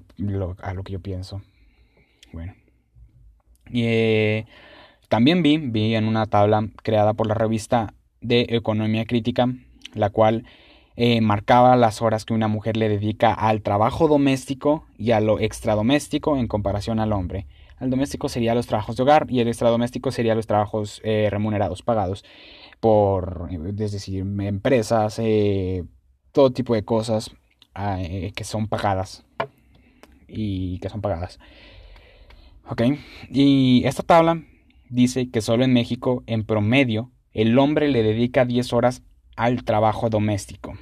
a 0.62 0.73
lo 0.73 0.83
que 0.83 0.93
yo 0.93 1.00
pienso. 1.00 1.41
Bueno. 2.31 2.53
Eh, 3.71 4.45
también 5.09 5.43
vi, 5.43 5.57
vi 5.57 5.95
en 5.95 6.05
una 6.05 6.25
tabla 6.25 6.67
creada 6.81 7.13
por 7.13 7.27
la 7.27 7.33
revista 7.33 7.93
de 8.21 8.47
economía 8.50 9.05
crítica, 9.05 9.47
la 9.93 10.09
cual 10.09 10.45
eh, 10.95 11.21
marcaba 11.21 11.75
las 11.75 12.01
horas 12.01 12.25
que 12.25 12.33
una 12.33 12.47
mujer 12.47 12.77
le 12.77 12.89
dedica 12.89 13.33
al 13.33 13.62
trabajo 13.62 14.07
doméstico 14.07 14.85
y 14.97 15.12
a 15.12 15.19
lo 15.19 15.39
extradoméstico 15.39 16.38
en 16.38 16.47
comparación 16.47 17.00
al 17.00 17.13
hombre. 17.13 17.47
El 17.79 17.89
doméstico 17.89 18.29
sería 18.29 18.55
los 18.55 18.67
trabajos 18.67 18.95
de 18.95 19.03
hogar 19.03 19.25
y 19.29 19.39
el 19.39 19.47
extradoméstico 19.47 20.12
sería 20.12 20.35
los 20.35 20.47
trabajos 20.47 21.01
eh, 21.03 21.27
remunerados, 21.31 21.81
pagados 21.81 22.23
por, 22.79 23.50
es 23.51 23.91
decir, 23.91 24.19
empresas, 24.19 25.17
eh, 25.19 25.83
todo 26.31 26.51
tipo 26.51 26.75
de 26.75 26.83
cosas 26.83 27.31
ah, 27.73 28.00
que 28.35 28.43
son 28.43 28.67
pagadas 28.67 29.25
y 30.27 30.79
que 30.79 30.89
son 30.89 31.01
pagadas. 31.01 31.39
Ok, 32.69 32.81
y 33.29 33.83
esta 33.85 34.03
tabla 34.03 34.43
dice 34.89 35.29
que 35.29 35.41
solo 35.41 35.63
en 35.63 35.73
México, 35.73 36.23
en 36.27 36.45
promedio, 36.45 37.12
el 37.33 37.57
hombre 37.57 37.89
le 37.89 38.03
dedica 38.03 38.45
10 38.45 38.73
horas 38.73 39.03
al 39.35 39.63
trabajo 39.63 40.09
doméstico 40.09 40.73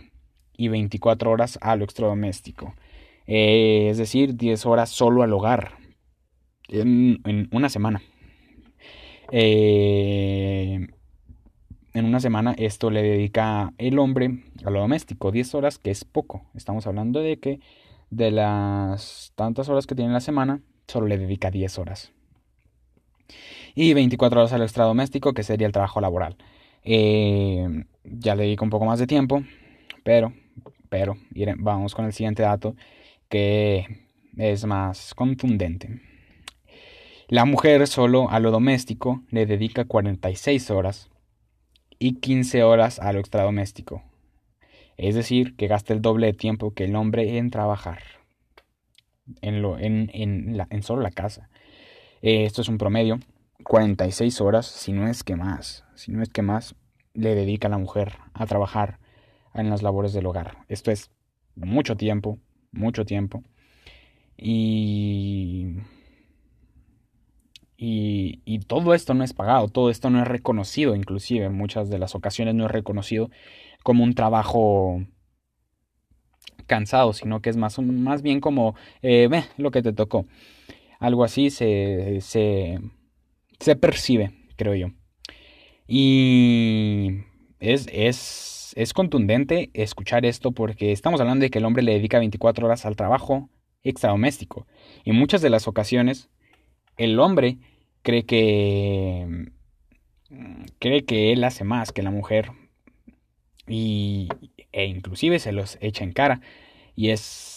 y 0.55 0.67
24 0.67 1.31
horas 1.31 1.57
a 1.61 1.75
lo 1.75 1.83
extradoméstico. 1.83 2.73
Eh, 3.27 3.87
es 3.89 3.97
decir, 3.97 4.35
10 4.35 4.65
horas 4.65 4.89
solo 4.89 5.23
al 5.23 5.33
hogar 5.33 5.77
en, 6.67 7.49
una 7.51 7.69
semana. 7.69 8.01
Eh, 9.31 10.87
en 11.93 12.05
una 12.05 12.19
semana 12.19 12.53
esto 12.57 12.89
le 12.89 13.01
dedica 13.01 13.73
el 13.77 13.99
hombre 13.99 14.43
a 14.63 14.69
lo 14.69 14.79
doméstico, 14.79 15.31
10 15.31 15.55
horas, 15.55 15.77
que 15.77 15.91
es 15.91 16.05
poco. 16.05 16.43
Estamos 16.55 16.87
hablando 16.87 17.21
de 17.21 17.39
que 17.39 17.59
de 18.09 18.31
las 18.31 19.31
tantas 19.35 19.69
horas 19.69 19.87
que 19.87 19.95
tiene 19.95 20.09
en 20.09 20.13
la 20.13 20.19
semana, 20.19 20.61
solo 20.87 21.07
le 21.07 21.17
dedica 21.17 21.51
10 21.51 21.79
horas. 21.79 22.11
Y 23.75 23.93
24 23.93 24.41
horas 24.41 24.53
al 24.53 24.61
extradoméstico, 24.61 25.33
que 25.33 25.43
sería 25.43 25.67
el 25.67 25.73
trabajo 25.73 26.01
laboral. 26.01 26.35
Eh, 26.83 27.85
ya 28.03 28.35
le 28.35 28.43
dedico 28.43 28.65
un 28.65 28.71
poco 28.71 28.85
más 28.85 28.99
de 28.99 29.07
tiempo, 29.07 29.43
pero, 30.03 30.33
pero, 30.89 31.17
vamos 31.57 31.95
con 31.95 32.05
el 32.05 32.13
siguiente 32.13 32.43
dato 32.43 32.75
que 33.29 34.05
es 34.37 34.65
más 34.65 35.13
contundente. 35.13 36.01
La 37.27 37.45
mujer 37.45 37.87
solo 37.87 38.29
a 38.29 38.39
lo 38.39 38.51
doméstico 38.51 39.21
le 39.29 39.45
dedica 39.45 39.85
46 39.85 40.69
horas 40.71 41.09
y 41.97 42.15
15 42.15 42.63
horas 42.63 42.99
a 42.99 43.13
lo 43.13 43.19
extradoméstico. 43.19 44.03
Es 44.97 45.15
decir, 45.15 45.55
que 45.55 45.67
gasta 45.67 45.93
el 45.93 46.01
doble 46.01 46.27
de 46.27 46.33
tiempo 46.33 46.73
que 46.73 46.83
el 46.83 46.95
hombre 46.95 47.37
en 47.37 47.49
trabajar. 47.49 48.01
En, 49.41 49.61
lo, 49.61 49.79
en, 49.79 50.11
en, 50.13 50.57
la, 50.57 50.67
en 50.71 50.83
solo 50.83 51.01
la 51.01 51.11
casa. 51.11 51.49
Eh, 52.21 52.43
esto 52.45 52.61
es 52.61 52.67
un 52.67 52.77
promedio. 52.77 53.19
46 53.61 54.41
horas, 54.41 54.65
si 54.65 54.93
no 54.93 55.07
es 55.07 55.23
que 55.23 55.35
más. 55.35 55.85
Si 55.95 56.11
no 56.11 56.21
es 56.21 56.29
que 56.29 56.41
más, 56.41 56.75
le 57.13 57.35
dedica 57.35 57.69
la 57.69 57.77
mujer 57.77 58.17
a 58.33 58.45
trabajar 58.45 58.99
en 59.53 59.69
las 59.69 59.81
labores 59.83 60.13
del 60.13 60.25
hogar. 60.25 60.57
Esto 60.67 60.91
es 60.91 61.11
mucho 61.55 61.97
tiempo, 61.97 62.39
mucho 62.71 63.05
tiempo. 63.05 63.43
Y, 64.37 65.77
y, 67.77 68.41
y, 68.45 68.59
todo 68.59 68.93
esto 68.93 69.13
no 69.13 69.23
es 69.23 69.33
pagado, 69.33 69.67
todo 69.67 69.89
esto 69.89 70.09
no 70.09 70.21
es 70.21 70.27
reconocido, 70.27 70.95
inclusive 70.95 71.45
en 71.45 71.53
muchas 71.53 71.89
de 71.89 71.99
las 71.99 72.15
ocasiones 72.15 72.55
no 72.55 72.65
es 72.65 72.71
reconocido 72.71 73.29
como 73.83 74.03
un 74.03 74.15
trabajo 74.15 75.05
cansado, 76.65 77.13
sino 77.13 77.41
que 77.41 77.49
es 77.49 77.57
más, 77.57 77.77
más 77.79 78.21
bien 78.21 78.39
como 78.39 78.75
eh, 79.01 79.29
lo 79.57 79.71
que 79.71 79.81
te 79.81 79.93
tocó. 79.93 80.25
Algo 80.99 81.23
así 81.23 81.49
se, 81.49 82.19
se, 82.21 82.79
se 83.61 83.75
percibe, 83.75 84.31
creo 84.57 84.75
yo. 84.75 84.87
Y 85.87 87.21
es, 87.59 87.87
es, 87.91 88.73
es 88.75 88.93
contundente 88.93 89.69
escuchar 89.73 90.25
esto 90.25 90.51
porque 90.51 90.91
estamos 90.91 91.21
hablando 91.21 91.43
de 91.43 91.49
que 91.49 91.59
el 91.59 91.65
hombre 91.65 91.83
le 91.83 91.93
dedica 91.93 92.19
24 92.19 92.65
horas 92.65 92.85
al 92.85 92.95
trabajo 92.95 93.49
extradoméstico. 93.83 94.67
Y 95.03 95.11
muchas 95.11 95.41
de 95.41 95.49
las 95.49 95.67
ocasiones 95.67 96.29
el 96.97 97.19
hombre 97.19 97.59
cree 98.01 98.25
que 98.25 99.51
cree 100.79 101.05
que 101.05 101.31
él 101.31 101.43
hace 101.43 101.63
más 101.63 101.91
que 101.91 102.03
la 102.03 102.11
mujer 102.11 102.51
y 103.67 104.29
e 104.71 104.85
inclusive 104.85 105.39
se 105.39 105.51
los 105.51 105.77
echa 105.81 106.03
en 106.03 106.13
cara 106.13 106.41
y 106.95 107.09
es 107.09 107.50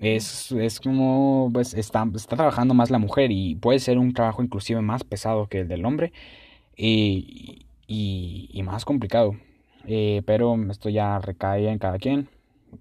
es, 0.00 0.50
es 0.52 0.80
como 0.80 1.50
pues 1.52 1.74
está, 1.74 2.06
está 2.14 2.36
trabajando 2.36 2.74
más 2.74 2.90
la 2.90 2.98
mujer 2.98 3.30
y 3.30 3.54
puede 3.56 3.78
ser 3.78 3.98
un 3.98 4.14
trabajo 4.14 4.42
inclusive 4.42 4.80
más 4.80 5.04
pesado 5.04 5.46
que 5.46 5.60
el 5.60 5.68
del 5.68 5.84
hombre 5.84 6.12
y, 6.76 7.66
y, 7.86 8.62
más 8.62 8.84
complicado. 8.84 9.36
Eh, 9.86 10.22
pero 10.26 10.56
esto 10.70 10.88
ya 10.88 11.18
recae 11.18 11.68
en 11.68 11.78
cada 11.78 11.98
quien. 11.98 12.28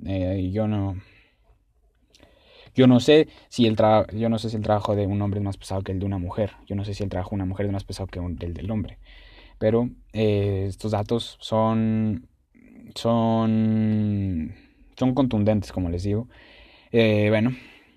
Eh, 0.05 0.49
yo 0.53 0.67
no. 0.67 0.97
Yo 2.75 2.87
no 2.87 2.99
sé 2.99 3.27
si 3.49 3.65
el 3.65 3.75
yo 4.13 4.29
no 4.29 4.37
sé 4.39 4.49
si 4.49 4.55
el 4.55 4.61
trabajo 4.61 4.95
de 4.95 5.07
un 5.07 5.21
hombre 5.21 5.39
es 5.39 5.43
más 5.43 5.57
pesado 5.57 5.81
que 5.81 5.91
el 5.91 5.99
de 5.99 6.05
una 6.05 6.17
mujer. 6.19 6.51
Yo 6.67 6.75
no 6.75 6.85
sé 6.85 6.93
si 6.93 7.03
el 7.03 7.09
trabajo 7.09 7.31
de 7.31 7.35
una 7.35 7.45
mujer 7.45 7.65
es 7.65 7.71
más 7.71 7.83
pesado 7.83 8.07
que 8.07 8.19
el 8.19 8.53
del 8.53 8.71
hombre. 8.71 8.99
Pero 9.57 9.89
eh, 10.13 10.65
estos 10.69 10.91
datos 10.91 11.37
son 11.41 12.27
son 12.95 14.53
son 14.97 15.13
contundentes, 15.13 15.71
como 15.71 15.89
les 15.89 16.03
digo. 16.03 16.27
Bueno, 16.91 17.55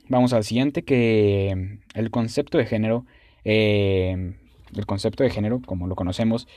vamos 0.08 0.32
al 0.32 0.44
siguiente 0.44 0.82
que 0.82 1.78
el 1.94 2.10
concepto 2.10 2.58
de 2.58 2.66
género 2.66 3.04
el 3.44 4.86
concepto 4.86 5.22
de 5.22 5.30
género, 5.30 5.60
como 5.64 5.86
lo 5.86 5.96
conocemos, 5.96 6.48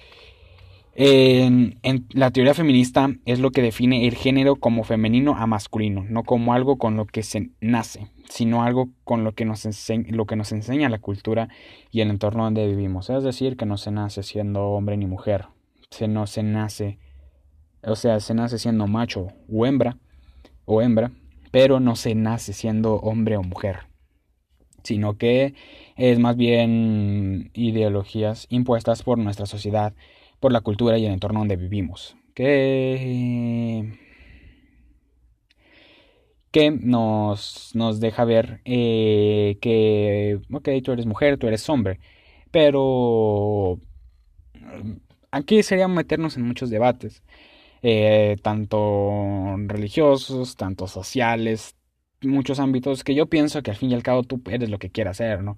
en, 0.98 1.78
la 2.12 2.32
teoría 2.32 2.54
feminista 2.54 3.10
es 3.26 3.40
lo 3.40 3.52
que 3.52 3.62
define 3.62 4.08
el 4.08 4.16
género 4.16 4.56
como 4.56 4.86
femenino 4.86 5.36
a 5.36 5.46
masculino, 5.46 6.06
no 6.08 6.24
como 6.24 6.54
algo 6.54 6.78
con 6.78 6.96
lo 6.96 7.06
que 7.06 7.22
se 7.22 7.50
nace, 7.60 8.08
sino 8.30 8.64
algo 8.64 8.90
con 9.04 9.26
lo 9.26 9.34
que 9.34 9.44
nos, 9.44 9.68
lo 10.08 10.26
que 10.26 10.38
nos 10.38 10.52
enseña 10.54 10.88
la 10.88 11.00
cultura 11.00 11.50
y 11.92 12.00
el 12.00 12.10
entorno 12.10 12.46
donde 12.46 12.68
vivimos. 12.68 13.10
Es 13.10 13.24
decir, 13.24 13.58
que 13.58 13.66
no 13.66 13.78
se 13.78 13.92
nace 13.92 14.24
siendo 14.24 14.64
hombre 14.70 14.96
ni 14.96 15.06
mujer, 15.06 15.48
se 15.90 16.08
no 16.08 16.28
se 16.28 16.44
nace, 16.44 16.98
o 17.84 17.98
sea, 17.98 18.22
se 18.22 18.34
nace 18.34 18.58
siendo 18.58 18.88
macho 18.88 19.28
o 19.52 19.66
hembra, 19.66 19.98
o 20.64 20.82
hembra, 20.82 21.12
pero 21.56 21.80
no 21.80 21.96
se 21.96 22.16
nace 22.16 22.52
siendo 22.52 22.96
hombre 22.96 23.38
o 23.38 23.42
mujer 23.42 23.88
sino 24.84 25.18
que 25.18 25.54
es 25.96 26.20
más 26.20 26.36
bien 26.36 27.50
ideologías 27.54 28.46
impuestas 28.50 29.04
por 29.04 29.18
nuestra 29.18 29.46
sociedad, 29.46 29.94
por 30.42 30.52
la 30.52 30.60
cultura 30.60 30.98
y 30.98 31.06
el 31.06 31.14
entorno 31.14 31.40
donde 31.40 31.56
vivimos, 31.56 32.18
que, 32.34 33.98
que 36.52 36.72
nos, 36.72 37.72
nos 37.74 38.02
deja 38.02 38.26
ver 38.26 38.60
eh, 38.66 39.58
que, 39.62 40.42
ok, 40.52 40.70
tú 40.84 40.92
eres 40.92 41.06
mujer, 41.06 41.38
tú 41.38 41.48
eres 41.48 41.70
hombre, 41.70 42.02
pero 42.52 43.80
aquí 45.32 45.64
sería 45.64 45.88
meternos 45.88 46.36
en 46.36 46.44
muchos 46.44 46.70
debates. 46.70 47.24
Eh, 47.88 48.38
tanto 48.42 49.56
religiosos, 49.68 50.56
tanto 50.56 50.88
sociales, 50.88 51.76
muchos 52.22 52.60
ámbitos 52.60 53.04
que 53.04 53.14
yo 53.14 53.28
pienso 53.28 53.62
que 53.62 53.70
al 53.70 53.78
fin 53.78 53.92
y 53.92 53.94
al 53.94 54.02
cabo 54.02 54.24
tú 54.24 54.42
eres 54.50 54.70
lo 54.72 54.80
que 54.80 54.90
quieras 54.90 55.18
ser, 55.18 55.44
¿no? 55.44 55.56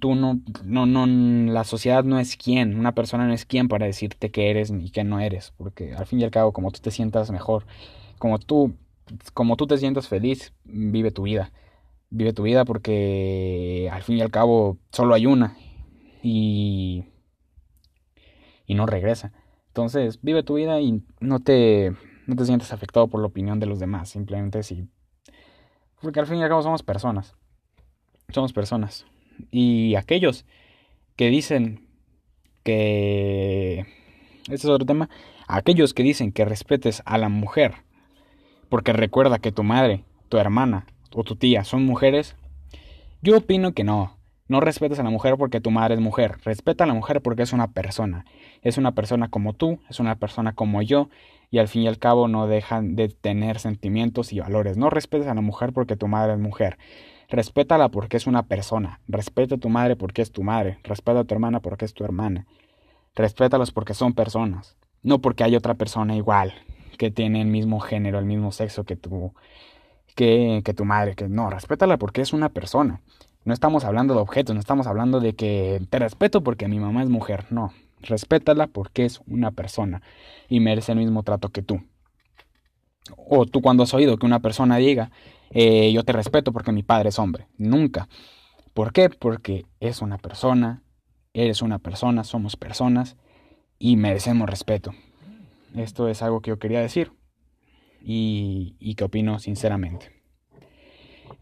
Tú 0.00 0.14
no, 0.14 0.40
no, 0.64 0.86
no, 0.86 1.06
la 1.52 1.64
sociedad 1.64 2.04
no 2.04 2.20
es 2.20 2.36
quien, 2.36 2.78
una 2.78 2.94
persona 2.94 3.26
no 3.26 3.32
es 3.32 3.44
quien 3.44 3.66
para 3.68 3.86
decirte 3.86 4.30
que 4.30 4.50
eres 4.50 4.70
ni 4.70 4.90
que 4.90 5.02
no 5.04 5.18
eres, 5.20 5.52
porque 5.56 5.94
al 5.94 6.06
fin 6.06 6.20
y 6.20 6.24
al 6.24 6.30
cabo 6.30 6.52
como 6.52 6.70
tú 6.70 6.80
te 6.80 6.90
sientas 6.92 7.30
mejor, 7.32 7.66
como 8.18 8.38
tú, 8.38 8.74
como 9.34 9.56
tú 9.56 9.66
te 9.66 9.78
sientas 9.78 10.08
feliz, 10.08 10.52
vive 10.64 11.10
tu 11.10 11.22
vida, 11.24 11.52
vive 12.10 12.32
tu 12.32 12.44
vida 12.44 12.64
porque 12.64 13.88
al 13.92 14.02
fin 14.02 14.18
y 14.18 14.22
al 14.22 14.30
cabo 14.30 14.78
solo 14.92 15.14
hay 15.14 15.26
una 15.26 15.56
y, 16.22 17.04
y 18.66 18.74
no 18.74 18.86
regresa. 18.86 19.32
Entonces, 19.70 20.20
vive 20.22 20.42
tu 20.42 20.54
vida 20.54 20.80
y 20.80 21.02
no 21.20 21.40
te, 21.40 21.92
no 22.26 22.36
te 22.36 22.44
sientes 22.44 22.72
afectado 22.72 23.08
por 23.08 23.20
la 23.20 23.26
opinión 23.26 23.60
de 23.60 23.66
los 23.66 23.78
demás. 23.78 24.08
Simplemente 24.08 24.62
si 24.62 24.88
porque 26.00 26.20
al 26.20 26.26
fin 26.26 26.38
y 26.38 26.42
al 26.42 26.48
cabo 26.48 26.62
somos 26.62 26.82
personas. 26.82 27.36
Somos 28.32 28.52
personas. 28.52 29.06
Y 29.50 29.94
aquellos 29.96 30.46
que 31.16 31.28
dicen 31.28 31.86
que... 32.62 33.86
Este 34.44 34.54
es 34.54 34.64
otro 34.66 34.86
tema. 34.86 35.10
Aquellos 35.46 35.92
que 35.92 36.02
dicen 36.02 36.32
que 36.32 36.44
respetes 36.44 37.02
a 37.04 37.18
la 37.18 37.28
mujer. 37.28 37.74
Porque 38.68 38.92
recuerda 38.92 39.38
que 39.38 39.52
tu 39.52 39.62
madre, 39.62 40.04
tu 40.28 40.38
hermana 40.38 40.86
o 41.14 41.24
tu 41.24 41.36
tía 41.36 41.64
son 41.64 41.84
mujeres. 41.84 42.36
Yo 43.20 43.36
opino 43.36 43.72
que 43.72 43.84
no. 43.84 44.16
No 44.50 44.58
respetes 44.58 44.98
a 44.98 45.04
la 45.04 45.10
mujer 45.10 45.36
porque 45.38 45.60
tu 45.60 45.70
madre 45.70 45.94
es 45.94 46.00
mujer. 46.00 46.38
Respeta 46.42 46.82
a 46.82 46.86
la 46.88 46.92
mujer 46.92 47.22
porque 47.22 47.44
es 47.44 47.52
una 47.52 47.68
persona. 47.68 48.24
Es 48.62 48.78
una 48.78 48.96
persona 48.96 49.28
como 49.28 49.52
tú, 49.52 49.78
es 49.88 50.00
una 50.00 50.16
persona 50.16 50.56
como 50.56 50.82
yo, 50.82 51.08
y 51.52 51.58
al 51.58 51.68
fin 51.68 51.82
y 51.82 51.86
al 51.86 51.98
cabo 51.98 52.26
no 52.26 52.48
dejan 52.48 52.96
de 52.96 53.10
tener 53.10 53.60
sentimientos 53.60 54.32
y 54.32 54.40
valores. 54.40 54.76
No 54.76 54.90
respetes 54.90 55.28
a 55.28 55.34
la 55.34 55.40
mujer 55.40 55.72
porque 55.72 55.94
tu 55.94 56.08
madre 56.08 56.32
es 56.32 56.40
mujer. 56.40 56.78
Respétala 57.28 57.90
porque 57.90 58.16
es 58.16 58.26
una 58.26 58.42
persona. 58.42 58.98
Respeta 59.06 59.54
a 59.54 59.58
tu 59.58 59.68
madre 59.68 59.94
porque 59.94 60.20
es 60.20 60.32
tu 60.32 60.42
madre. 60.42 60.80
Respeta 60.82 61.20
a 61.20 61.24
tu 61.24 61.32
hermana 61.32 61.60
porque 61.60 61.84
es 61.84 61.94
tu 61.94 62.02
hermana. 62.02 62.48
respétalos 63.14 63.70
porque 63.70 63.94
son 63.94 64.14
personas, 64.14 64.76
no 65.04 65.20
porque 65.20 65.44
hay 65.44 65.54
otra 65.54 65.74
persona 65.74 66.16
igual, 66.16 66.54
que 66.98 67.12
tiene 67.12 67.40
el 67.40 67.46
mismo 67.46 67.78
género, 67.78 68.18
el 68.18 68.24
mismo 68.24 68.50
sexo 68.50 68.82
que 68.82 68.96
tu, 68.96 69.32
que, 70.16 70.62
que 70.64 70.74
tu 70.74 70.84
madre, 70.84 71.14
que 71.14 71.28
no, 71.28 71.50
respétala 71.50 71.98
porque 71.98 72.20
es 72.20 72.32
una 72.32 72.48
persona. 72.48 73.00
No 73.44 73.54
estamos 73.54 73.84
hablando 73.84 74.14
de 74.14 74.20
objetos, 74.20 74.54
no 74.54 74.60
estamos 74.60 74.86
hablando 74.86 75.20
de 75.20 75.34
que 75.34 75.80
te 75.88 75.98
respeto 75.98 76.42
porque 76.42 76.68
mi 76.68 76.78
mamá 76.78 77.02
es 77.02 77.08
mujer, 77.08 77.46
no, 77.50 77.72
respétala 78.02 78.66
porque 78.66 79.06
es 79.06 79.20
una 79.26 79.50
persona 79.50 80.02
y 80.48 80.60
merece 80.60 80.92
el 80.92 80.98
mismo 80.98 81.22
trato 81.22 81.48
que 81.48 81.62
tú. 81.62 81.82
O 83.16 83.46
tú 83.46 83.62
cuando 83.62 83.82
has 83.82 83.94
oído 83.94 84.18
que 84.18 84.26
una 84.26 84.40
persona 84.40 84.76
diga, 84.76 85.10
eh, 85.50 85.90
yo 85.92 86.04
te 86.04 86.12
respeto 86.12 86.52
porque 86.52 86.72
mi 86.72 86.82
padre 86.82 87.08
es 87.08 87.18
hombre. 87.18 87.46
Nunca. 87.56 88.08
¿Por 88.74 88.92
qué? 88.92 89.08
Porque 89.08 89.66
es 89.80 90.02
una 90.02 90.18
persona, 90.18 90.82
eres 91.32 91.62
una 91.62 91.78
persona, 91.78 92.24
somos 92.24 92.56
personas 92.56 93.16
y 93.78 93.96
merecemos 93.96 94.48
respeto. 94.48 94.92
Esto 95.74 96.08
es 96.08 96.22
algo 96.22 96.40
que 96.40 96.50
yo 96.50 96.58
quería 96.58 96.80
decir 96.80 97.12
y, 98.02 98.76
y 98.78 98.94
que 98.94 99.04
opino 99.04 99.38
sinceramente. 99.38 100.19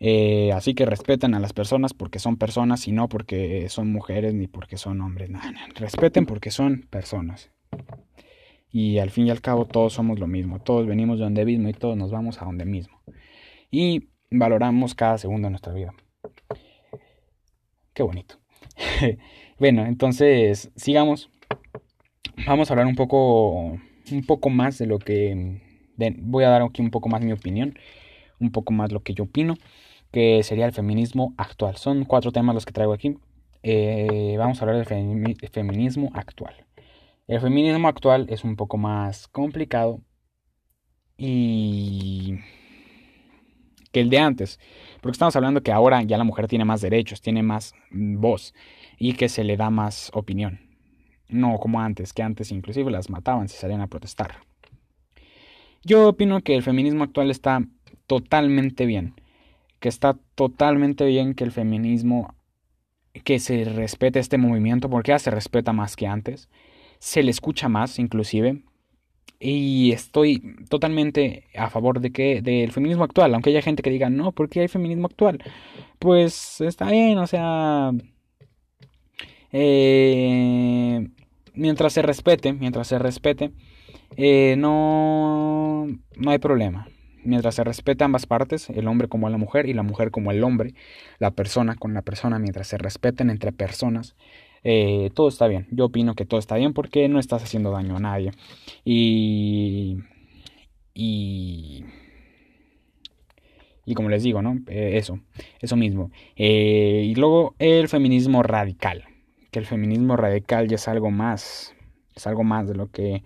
Eh, 0.00 0.52
así 0.52 0.74
que 0.74 0.86
respeten 0.86 1.34
a 1.34 1.40
las 1.40 1.52
personas 1.52 1.92
porque 1.92 2.18
son 2.18 2.36
personas 2.36 2.86
y 2.86 2.92
no 2.92 3.08
porque 3.08 3.68
son 3.68 3.90
mujeres 3.90 4.34
ni 4.34 4.46
porque 4.46 4.76
son 4.76 5.00
hombres. 5.00 5.30
respeten 5.74 6.26
porque 6.26 6.50
son 6.50 6.86
personas. 6.90 7.50
Y 8.70 8.98
al 8.98 9.10
fin 9.10 9.26
y 9.26 9.30
al 9.30 9.40
cabo 9.40 9.64
todos 9.64 9.94
somos 9.94 10.18
lo 10.18 10.26
mismo. 10.26 10.60
Todos 10.60 10.86
venimos 10.86 11.18
de 11.18 11.24
donde 11.24 11.44
mismo 11.44 11.68
y 11.68 11.72
todos 11.72 11.96
nos 11.96 12.10
vamos 12.10 12.40
a 12.40 12.44
donde 12.44 12.64
mismo. 12.64 13.00
Y 13.70 14.08
valoramos 14.30 14.94
cada 14.94 15.18
segundo 15.18 15.46
de 15.46 15.50
nuestra 15.50 15.72
vida. 15.72 15.94
Qué 17.94 18.02
bonito. 18.02 18.36
bueno, 19.58 19.84
entonces 19.86 20.70
sigamos. 20.76 21.30
Vamos 22.46 22.70
a 22.70 22.74
hablar 22.74 22.86
un 22.86 22.94
poco, 22.94 23.78
un 24.12 24.26
poco 24.26 24.50
más 24.50 24.78
de 24.78 24.86
lo 24.86 24.98
que... 24.98 25.60
voy 26.18 26.44
a 26.44 26.50
dar 26.50 26.62
aquí 26.62 26.82
un 26.82 26.90
poco 26.90 27.08
más 27.08 27.22
mi 27.22 27.32
opinión, 27.32 27.76
un 28.38 28.52
poco 28.52 28.72
más 28.72 28.92
lo 28.92 29.02
que 29.02 29.14
yo 29.14 29.24
opino, 29.24 29.56
que 30.10 30.42
sería 30.42 30.66
el 30.66 30.72
feminismo 30.72 31.34
actual. 31.36 31.76
Son 31.76 32.04
cuatro 32.04 32.32
temas 32.32 32.54
los 32.54 32.66
que 32.66 32.72
traigo 32.72 32.92
aquí. 32.92 33.16
Eh, 33.62 34.36
vamos 34.38 34.60
a 34.60 34.64
hablar 34.64 34.84
del 34.84 35.50
feminismo 35.50 36.10
actual. 36.14 36.54
El 37.26 37.40
feminismo 37.40 37.88
actual 37.88 38.26
es 38.30 38.44
un 38.44 38.56
poco 38.56 38.78
más 38.78 39.28
complicado 39.28 40.00
y 41.18 42.38
que 43.92 44.00
el 44.00 44.08
de 44.08 44.18
antes. 44.18 44.58
Porque 45.00 45.12
estamos 45.12 45.36
hablando 45.36 45.62
que 45.62 45.72
ahora 45.72 46.02
ya 46.02 46.16
la 46.16 46.24
mujer 46.24 46.48
tiene 46.48 46.64
más 46.64 46.80
derechos, 46.80 47.20
tiene 47.20 47.42
más 47.42 47.74
voz 47.90 48.54
y 48.96 49.12
que 49.12 49.28
se 49.28 49.44
le 49.44 49.56
da 49.56 49.70
más 49.70 50.10
opinión. 50.14 50.60
No 51.28 51.58
como 51.58 51.80
antes, 51.80 52.12
que 52.12 52.22
antes 52.22 52.50
inclusive 52.52 52.90
las 52.90 53.10
mataban 53.10 53.48
si 53.48 53.58
salían 53.58 53.82
a 53.82 53.88
protestar. 53.88 54.36
Yo 55.84 56.08
opino 56.08 56.40
que 56.40 56.54
el 56.54 56.62
feminismo 56.62 57.04
actual 57.04 57.30
está 57.30 57.62
totalmente 58.06 58.86
bien. 58.86 59.14
Que 59.80 59.88
está 59.88 60.16
totalmente 60.35 61.04
bien 61.04 61.35
que 61.35 61.44
el 61.44 61.52
feminismo, 61.52 62.35
que 63.25 63.38
se 63.38 63.64
respete 63.64 64.18
este 64.18 64.38
movimiento, 64.38 64.90
porque 64.90 65.12
ya 65.12 65.18
se 65.18 65.30
respeta 65.30 65.73
más 65.73 65.97
que 65.97 66.06
antes. 66.06 66.49
Se 66.99 67.23
le 67.23 67.30
escucha 67.30 67.68
más 67.68 67.99
inclusive. 67.99 68.62
Y 69.40 69.92
estoy 69.92 70.56
totalmente 70.68 71.44
a 71.56 71.70
favor 71.70 72.00
de 72.00 72.11
que 72.11 72.42
del 72.42 72.73
feminismo 72.73 73.04
actual, 73.04 73.35
aunque 73.35 73.50
haya 73.50 73.62
gente 73.62 73.82
que 73.82 73.90
diga, 73.90 74.11
no, 74.11 74.32
¿por 74.32 74.49
qué 74.49 74.61
hay 74.61 74.68
feminismo 74.68 75.06
actual? 75.06 75.38
Pues 75.99 76.61
está 76.61 76.90
bien, 76.90 77.18
o 77.18 77.26
sea... 77.26 77.92
Eh, 79.52 81.08
mientras 81.54 81.92
se 81.92 82.02
respete, 82.02 82.52
mientras 82.52 82.88
se 82.88 82.99
respete, 82.99 83.52
eh, 84.16 84.56
no, 84.58 85.87
no 86.16 86.30
hay 86.30 86.38
problema. 86.38 86.88
Mientras 87.25 87.56
se 87.56 87.64
respete 87.64 88.04
ambas 88.04 88.26
partes, 88.26 88.70
el 88.70 88.87
hombre 88.88 89.08
como 89.08 89.28
la 89.28 89.38
mujer 89.38 89.68
y 89.68 89.75
la 89.75 89.82
mujer 89.82 90.10
como 90.10 90.30
el 90.30 90.42
hombre, 90.44 90.75
la 91.18 91.30
persona 91.32 91.75
con 91.75 91.94
la 91.94 92.02
persona, 92.02 92.38
mientras 92.38 92.68
se 92.68 92.78
respeten 92.78 93.31
entre 93.31 93.52
personas, 93.52 94.16
eh, 94.64 95.11
todo 95.14 95.28
está 95.28 95.46
bien. 95.46 95.66
Yo 95.70 95.87
opino 95.87 96.14
que 96.14 96.24
todo 96.24 96.40
está 96.40 96.57
bien 96.57 96.72
porque 96.74 97.09
no 97.09 97.18
estás 97.18 97.42
haciendo 97.42 97.70
daño 97.70 97.96
a 97.96 98.00
nadie. 98.00 98.33
Y. 98.85 99.98
Y. 100.94 101.85
Y 103.85 103.94
como 103.94 104.11
les 104.11 104.22
digo, 104.22 104.42
¿no? 104.42 104.59
Eh, 104.66 104.98
eso, 104.98 105.20
eso 105.61 105.76
mismo. 105.76 106.11
Eh, 106.37 107.04
y 107.07 107.14
luego 107.14 107.54
el 107.59 107.88
feminismo 107.88 108.42
radical. 108.42 109.04
Que 109.50 109.59
el 109.59 109.66
feminismo 109.66 110.16
radical 110.16 110.68
ya 110.68 110.76
es 110.76 110.88
algo 110.88 111.11
más. 111.11 111.74
Es 112.14 112.26
algo 112.26 112.44
más 112.44 112.68
de 112.68 112.74
lo 112.74 112.90
que. 112.90 113.22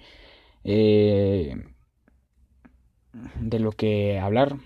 De 3.40 3.58
lo 3.58 3.72
que 3.72 4.18
hablar. 4.18 4.56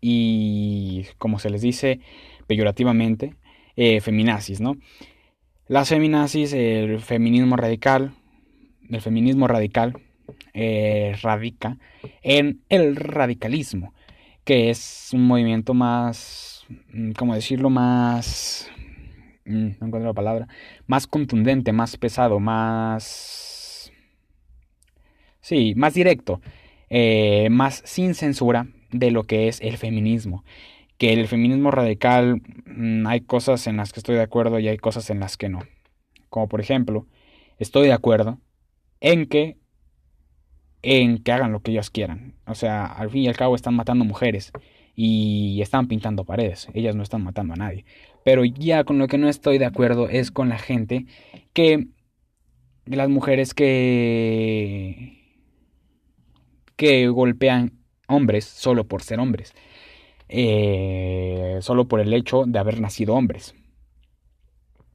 Y 0.00 1.06
como 1.18 1.38
se 1.38 1.50
les 1.50 1.62
dice 1.62 2.00
peyorativamente, 2.46 3.34
feminazis, 3.76 4.60
¿no? 4.60 4.76
Las 5.68 5.88
feminazis, 5.88 6.52
el 6.52 7.00
feminismo 7.00 7.56
radical, 7.56 8.14
el 8.90 9.00
feminismo 9.00 9.48
radical 9.48 9.94
eh, 10.54 11.16
radica 11.22 11.78
en 12.22 12.60
el 12.68 12.96
radicalismo, 12.96 13.94
que 14.44 14.70
es 14.70 15.10
un 15.12 15.26
movimiento 15.26 15.72
más, 15.72 16.66
mm, 16.92 17.12
¿cómo 17.12 17.34
decirlo? 17.34 17.70
Más, 17.70 18.70
mm, 19.46 19.68
no 19.80 19.86
encuentro 19.86 20.00
la 20.00 20.12
palabra, 20.12 20.48
más 20.86 21.06
contundente, 21.06 21.72
más 21.72 21.96
pesado, 21.96 22.38
más, 22.38 23.90
sí, 25.40 25.74
más 25.76 25.94
directo, 25.94 26.42
eh, 26.94 27.48
más 27.50 27.82
sin 27.86 28.14
censura 28.14 28.66
de 28.90 29.10
lo 29.10 29.24
que 29.24 29.48
es 29.48 29.60
el 29.62 29.78
feminismo 29.78 30.44
que 31.02 31.12
el 31.12 31.26
feminismo 31.26 31.72
radical 31.72 32.42
mm, 32.64 33.08
hay 33.08 33.22
cosas 33.22 33.66
en 33.66 33.76
las 33.76 33.92
que 33.92 33.98
estoy 33.98 34.14
de 34.14 34.22
acuerdo 34.22 34.60
y 34.60 34.68
hay 34.68 34.78
cosas 34.78 35.10
en 35.10 35.18
las 35.18 35.36
que 35.36 35.48
no. 35.48 35.58
Como 36.28 36.48
por 36.48 36.60
ejemplo, 36.60 37.08
estoy 37.58 37.88
de 37.88 37.92
acuerdo 37.92 38.38
en 39.00 39.26
que 39.26 39.56
en 40.82 41.18
que 41.18 41.32
hagan 41.32 41.50
lo 41.50 41.60
que 41.60 41.72
ellos 41.72 41.90
quieran. 41.90 42.36
O 42.46 42.54
sea, 42.54 42.86
al 42.86 43.10
fin 43.10 43.22
y 43.22 43.28
al 43.28 43.36
cabo 43.36 43.56
están 43.56 43.74
matando 43.74 44.04
mujeres 44.04 44.52
y 44.94 45.60
están 45.60 45.88
pintando 45.88 46.24
paredes. 46.24 46.68
Ellas 46.72 46.94
no 46.94 47.02
están 47.02 47.24
matando 47.24 47.54
a 47.54 47.56
nadie. 47.56 47.84
Pero 48.24 48.44
ya 48.44 48.84
con 48.84 48.98
lo 48.98 49.08
que 49.08 49.18
no 49.18 49.28
estoy 49.28 49.58
de 49.58 49.66
acuerdo 49.66 50.08
es 50.08 50.30
con 50.30 50.48
la 50.50 50.58
gente 50.58 51.06
que 51.52 51.88
las 52.84 53.08
mujeres 53.08 53.54
que 53.54 55.21
que 56.76 57.08
golpean 57.08 57.72
hombres 58.08 58.44
solo 58.44 58.84
por 58.84 59.02
ser 59.02 59.20
hombres. 59.20 59.54
Eh, 60.28 61.58
solo 61.60 61.88
por 61.88 62.00
el 62.00 62.12
hecho 62.14 62.44
de 62.46 62.58
haber 62.58 62.80
nacido 62.80 63.14
hombres. 63.14 63.54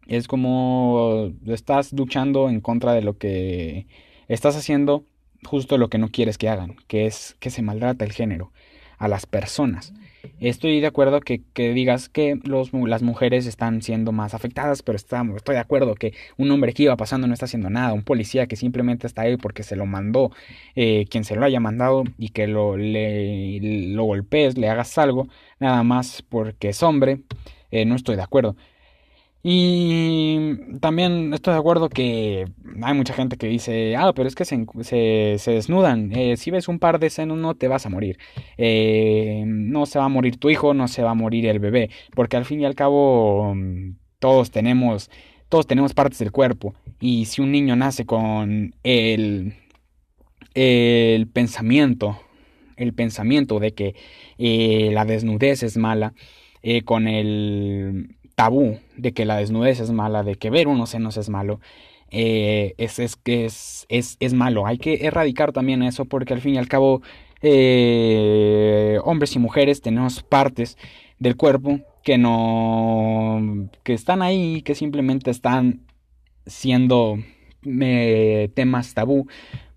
Es 0.07 0.27
como 0.27 1.31
estás 1.45 1.93
luchando 1.93 2.49
en 2.49 2.61
contra 2.61 2.93
de 2.93 3.01
lo 3.01 3.17
que 3.17 3.87
estás 4.27 4.55
haciendo 4.55 5.05
justo 5.43 5.77
lo 5.77 5.89
que 5.89 5.97
no 5.97 6.09
quieres 6.09 6.37
que 6.37 6.49
hagan, 6.49 6.77
que 6.87 7.05
es 7.05 7.35
que 7.39 7.49
se 7.49 7.61
maltrata 7.61 8.05
el 8.05 8.13
género 8.13 8.51
a 8.97 9.07
las 9.07 9.25
personas. 9.25 9.93
Estoy 10.39 10.79
de 10.81 10.87
acuerdo 10.87 11.19
que, 11.21 11.41
que 11.53 11.73
digas 11.73 12.09
que 12.09 12.39
los, 12.43 12.71
las 12.73 13.01
mujeres 13.01 13.45
están 13.45 13.81
siendo 13.81 14.11
más 14.11 14.33
afectadas, 14.33 14.83
pero 14.83 14.95
estoy 14.97 15.55
de 15.55 15.59
acuerdo 15.59 15.95
que 15.95 16.13
un 16.37 16.51
hombre 16.51 16.73
que 16.73 16.83
iba 16.83 16.97
pasando 16.97 17.27
no 17.27 17.33
está 17.33 17.45
haciendo 17.45 17.69
nada, 17.69 17.93
un 17.93 18.03
policía 18.03 18.47
que 18.47 18.55
simplemente 18.55 19.07
está 19.07 19.23
ahí 19.23 19.37
porque 19.37 19.63
se 19.63 19.75
lo 19.75 19.85
mandó 19.85 20.31
eh, 20.75 21.05
quien 21.09 21.23
se 21.23 21.35
lo 21.35 21.45
haya 21.45 21.59
mandado 21.59 22.03
y 22.17 22.29
que 22.29 22.47
lo, 22.47 22.77
le, 22.77 23.59
lo 23.93 24.03
golpees, 24.03 24.57
le 24.57 24.69
hagas 24.69 24.97
algo, 24.97 25.27
nada 25.59 25.83
más 25.83 26.21
porque 26.21 26.69
es 26.69 26.83
hombre, 26.83 27.21
eh, 27.71 27.85
no 27.85 27.95
estoy 27.95 28.15
de 28.15 28.23
acuerdo. 28.23 28.55
Y 29.43 30.57
también 30.81 31.33
estoy 31.33 31.53
de 31.53 31.59
acuerdo 31.59 31.89
que 31.89 32.47
hay 32.81 32.93
mucha 32.93 33.13
gente 33.13 33.37
que 33.37 33.47
dice, 33.47 33.95
ah, 33.95 34.11
pero 34.13 34.27
es 34.27 34.35
que 34.35 34.45
se, 34.45 34.65
se, 34.83 35.51
desnudan. 35.51 36.11
Eh, 36.13 36.37
si 36.37 36.51
ves 36.51 36.67
un 36.67 36.79
par 36.79 36.99
de 36.99 37.09
senos 37.09 37.37
no 37.37 37.55
te 37.55 37.67
vas 37.67 37.85
a 37.85 37.89
morir. 37.89 38.17
Eh, 38.57 39.43
no 39.45 39.85
se 39.85 39.99
va 39.99 40.05
a 40.05 40.09
morir 40.09 40.37
tu 40.37 40.49
hijo, 40.49 40.73
no 40.73 40.87
se 40.87 41.03
va 41.03 41.11
a 41.11 41.15
morir 41.15 41.45
el 41.45 41.59
bebé. 41.59 41.89
Porque 42.15 42.37
al 42.37 42.45
fin 42.45 42.61
y 42.61 42.65
al 42.65 42.75
cabo 42.75 43.53
mm, 43.55 43.95
todos 44.19 44.51
tenemos, 44.51 45.09
todos 45.49 45.67
tenemos 45.67 45.93
partes 45.93 46.19
del 46.19 46.31
cuerpo. 46.31 46.73
Y 46.99 47.25
si 47.25 47.41
un 47.41 47.51
niño 47.51 47.75
nace 47.75 48.05
con 48.05 48.75
el, 48.83 49.53
el 50.55 51.27
pensamiento, 51.27 52.19
el 52.75 52.93
pensamiento 52.93 53.59
de 53.59 53.73
que 53.73 53.95
eh, 54.39 54.89
la 54.93 55.05
desnudez 55.05 55.63
es 55.63 55.77
mala, 55.77 56.13
con 56.83 57.07
el 57.07 58.16
tabú 58.37 58.77
de 58.95 59.13
que 59.13 59.25
la 59.25 59.37
desnudez 59.37 59.79
es 59.79 59.89
mala, 59.89 60.21
de 60.21 60.35
que 60.35 60.51
ver 60.51 60.67
unos 60.67 60.91
senos 60.91 61.17
es 61.17 61.27
malo, 61.27 61.59
eh, 62.11 62.75
es, 62.77 62.99
es, 62.99 63.17
es, 63.89 64.17
es, 64.19 64.33
malo. 64.35 64.67
Hay 64.67 64.77
que 64.77 65.07
erradicar 65.07 65.51
también 65.51 65.81
eso 65.81 66.05
porque 66.05 66.35
al 66.35 66.41
fin 66.41 66.53
y 66.53 66.57
al 66.59 66.67
cabo 66.67 67.01
eh, 67.41 68.99
hombres 69.03 69.35
y 69.35 69.39
mujeres 69.39 69.81
tenemos 69.81 70.21
partes 70.21 70.77
del 71.17 71.35
cuerpo 71.35 71.79
que 72.03 72.19
no 72.19 73.69
que 73.83 73.93
están 73.93 74.21
ahí 74.21 74.61
que 74.61 74.75
simplemente 74.75 75.31
están 75.31 75.81
siendo 76.45 77.17
temas 78.53 78.93
tabú 78.93 79.27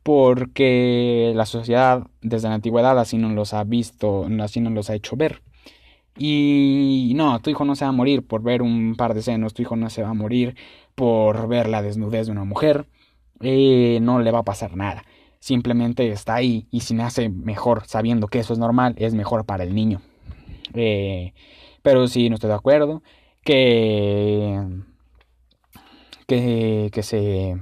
porque 0.03 1.33
la 1.35 1.47
sociedad 1.47 2.07
desde 2.21 2.49
la 2.49 2.57
antigüedad 2.57 2.99
así 2.99 3.17
nos 3.17 3.33
los 3.33 3.55
ha 3.55 3.65
visto, 3.65 4.29
así 4.43 4.61
nos 4.61 4.75
los 4.75 4.91
ha 4.91 4.95
hecho 4.95 5.17
ver. 5.17 5.41
Y 6.23 7.15
no, 7.17 7.41
tu 7.41 7.49
hijo 7.49 7.65
no 7.65 7.75
se 7.75 7.87
va 7.87 7.89
a 7.89 7.93
morir 7.93 8.23
por 8.23 8.43
ver 8.43 8.61
un 8.61 8.95
par 8.95 9.15
de 9.15 9.23
senos, 9.23 9.55
tu 9.55 9.63
hijo 9.63 9.75
no 9.75 9.89
se 9.89 10.03
va 10.03 10.11
a 10.11 10.15
morir 10.15 10.55
por 10.95 11.49
ver 11.49 11.67
la 11.67 11.81
desnudez 11.81 12.27
de 12.27 12.33
una 12.33 12.45
mujer, 12.45 12.85
eh, 13.41 14.01
no 14.03 14.21
le 14.21 14.31
va 14.31 14.41
a 14.41 14.45
pasar 14.45 14.77
nada. 14.77 15.03
Simplemente 15.39 16.07
está 16.13 16.35
ahí 16.35 16.67
y 16.71 16.81
si 16.81 16.93
nace 16.93 17.31
mejor 17.31 17.87
sabiendo 17.87 18.29
que 18.29 18.41
eso 18.41 18.53
es 18.53 18.59
normal, 18.59 18.95
es 18.99 19.15
mejor 19.15 19.47
para 19.47 19.65
el 19.65 19.75
niño. 19.75 20.03
Eh, 20.75 21.33
pero 21.81 22.07
sí, 22.07 22.29
no 22.29 22.35
estoy 22.35 22.49
de 22.49 22.57
acuerdo 22.57 23.03
que, 23.43 24.61
que, 26.27 26.91
que 26.93 27.03
se, 27.03 27.57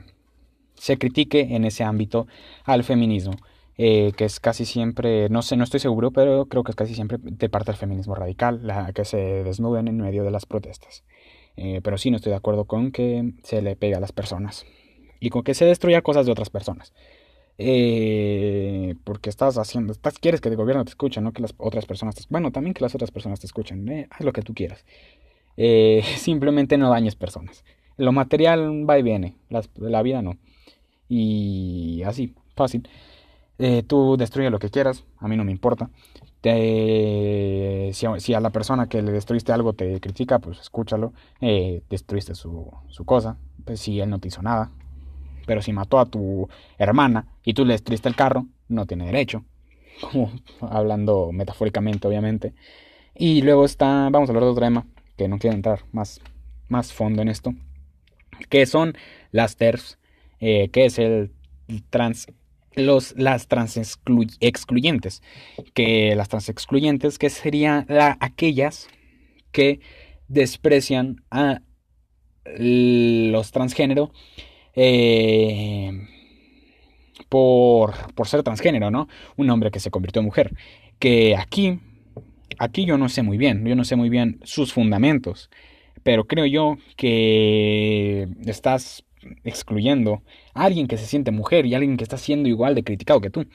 se 0.74 0.98
critique 0.98 1.54
en 1.54 1.64
ese 1.64 1.84
ámbito 1.84 2.26
al 2.64 2.82
feminismo. 2.82 3.34
Eh, 3.78 4.12
que 4.16 4.24
es 4.24 4.40
casi 4.40 4.64
siempre, 4.64 5.28
no 5.28 5.40
sé, 5.40 5.56
no 5.56 5.62
estoy 5.62 5.78
seguro, 5.78 6.10
pero 6.10 6.46
creo 6.46 6.64
que 6.64 6.72
es 6.72 6.76
casi 6.76 6.94
siempre 6.94 7.18
de 7.22 7.48
parte 7.48 7.70
del 7.70 7.78
feminismo 7.78 8.16
radical, 8.16 8.66
la 8.66 8.92
que 8.92 9.04
se 9.04 9.44
desnuden 9.44 9.86
en 9.86 9.98
medio 9.98 10.24
de 10.24 10.32
las 10.32 10.46
protestas. 10.46 11.04
Eh, 11.56 11.80
pero 11.82 11.96
sí 11.96 12.10
no 12.10 12.16
estoy 12.16 12.30
de 12.30 12.36
acuerdo 12.36 12.64
con 12.66 12.92
que 12.92 13.34
se 13.44 13.62
le 13.62 13.76
pegue 13.76 13.94
a 13.94 14.00
las 14.00 14.12
personas 14.12 14.66
y 15.20 15.30
con 15.30 15.42
que 15.42 15.54
se 15.54 15.64
destruya 15.64 16.02
cosas 16.02 16.26
de 16.26 16.32
otras 16.32 16.50
personas. 16.50 16.92
Eh, 17.60 18.94
porque 19.02 19.30
estás 19.30 19.58
haciendo, 19.58 19.92
estás, 19.92 20.18
quieres 20.20 20.40
que 20.40 20.48
el 20.48 20.56
gobierno 20.56 20.84
te 20.84 20.90
escuche, 20.90 21.20
no 21.20 21.32
que 21.32 21.42
las 21.42 21.54
otras 21.58 21.86
personas 21.86 22.14
te 22.14 22.22
Bueno, 22.30 22.52
también 22.52 22.72
que 22.72 22.82
las 22.84 22.94
otras 22.94 23.10
personas 23.10 23.40
te 23.40 23.46
escuchen, 23.46 23.88
eh, 23.88 24.06
haz 24.10 24.24
lo 24.24 24.32
que 24.32 24.42
tú 24.42 24.54
quieras. 24.54 24.84
Eh, 25.56 26.02
simplemente 26.16 26.78
no 26.78 26.88
dañes 26.90 27.16
personas. 27.16 27.64
Lo 27.96 28.12
material 28.12 28.88
va 28.88 28.98
y 28.98 29.02
viene, 29.02 29.34
la 29.48 30.02
vida 30.02 30.22
no. 30.22 30.38
Y 31.08 32.02
así, 32.04 32.34
fácil. 32.54 32.88
Tú 33.86 34.16
destruye 34.16 34.50
lo 34.50 34.58
que 34.58 34.70
quieras, 34.70 35.04
a 35.18 35.28
mí 35.28 35.36
no 35.36 35.44
me 35.44 35.52
importa. 35.52 35.90
si, 36.42 38.34
a 38.34 38.40
la 38.40 38.50
persona 38.50 38.88
que 38.88 39.02
le 39.02 39.12
destruiste 39.12 39.52
algo 39.52 39.72
te 39.72 40.00
critica, 40.00 40.38
pues 40.38 40.60
escúchalo. 40.60 41.12
destruiste 41.40 42.34
su, 42.34 42.70
su 42.88 43.04
cosa. 43.04 43.36
Pues 43.64 43.80
si 43.80 44.00
él 44.00 44.10
no 44.10 44.18
te 44.18 44.28
hizo 44.28 44.42
nada, 44.42 44.70
pero 45.48 45.62
si 45.62 45.72
mató 45.72 45.98
a 45.98 46.06
tu 46.06 46.48
hermana 46.76 47.26
y 47.42 47.54
tú 47.54 47.64
le 47.64 47.72
destruiste 47.72 48.08
el 48.08 48.14
carro, 48.14 48.46
no 48.68 48.86
tiene 48.86 49.06
derecho. 49.06 49.44
Como 50.00 50.30
hablando 50.60 51.32
metafóricamente, 51.32 52.06
obviamente. 52.06 52.54
Y 53.14 53.42
luego 53.42 53.64
está, 53.64 54.10
vamos 54.10 54.28
a 54.28 54.32
hablar 54.32 54.44
de 54.44 54.50
otro 54.50 54.64
tema, 54.64 54.86
que 55.16 55.26
no 55.26 55.38
quiero 55.38 55.56
entrar 55.56 55.80
más, 55.90 56.20
más 56.68 56.92
fondo 56.92 57.22
en 57.22 57.28
esto, 57.28 57.52
que 58.48 58.66
son 58.66 58.96
las 59.32 59.56
TERFs, 59.56 59.98
eh, 60.38 60.68
que 60.68 60.84
es 60.84 60.98
el 60.98 61.32
trans 61.90 62.28
los, 62.74 63.14
las 63.16 63.48
trans 63.48 63.76
excluyentes, 64.40 65.22
que 65.74 66.14
las 66.14 66.28
trans 66.28 66.48
excluyentes, 66.48 67.18
que 67.18 67.30
serían 67.30 67.86
aquellas 68.20 68.88
que 69.52 69.80
desprecian 70.28 71.24
a 71.30 71.62
los 72.56 73.50
transgénero 73.50 74.12
eh, 74.74 75.90
por, 77.28 77.94
por 78.14 78.28
ser 78.28 78.42
transgénero, 78.42 78.90
¿no? 78.90 79.08
Un 79.36 79.50
hombre 79.50 79.70
que 79.70 79.80
se 79.80 79.90
convirtió 79.90 80.20
en 80.20 80.26
mujer. 80.26 80.54
Que 80.98 81.36
aquí, 81.36 81.80
aquí 82.58 82.84
yo 82.84 82.96
no 82.98 83.08
sé 83.08 83.22
muy 83.22 83.38
bien, 83.38 83.64
yo 83.66 83.74
no 83.74 83.84
sé 83.84 83.96
muy 83.96 84.08
bien 84.08 84.40
sus 84.44 84.72
fundamentos, 84.72 85.50
pero 86.02 86.26
creo 86.26 86.46
yo 86.46 86.78
que 86.96 88.28
estás 88.46 89.04
excluyendo 89.44 90.22
a 90.54 90.64
alguien 90.64 90.86
que 90.86 90.96
se 90.98 91.06
siente 91.06 91.30
mujer 91.30 91.66
y 91.66 91.74
a 91.74 91.78
alguien 91.78 91.96
que 91.96 92.04
está 92.04 92.16
siendo 92.16 92.48
igual 92.48 92.74
de 92.74 92.84
criticado 92.84 93.20
que 93.20 93.30
tú. 93.30 93.46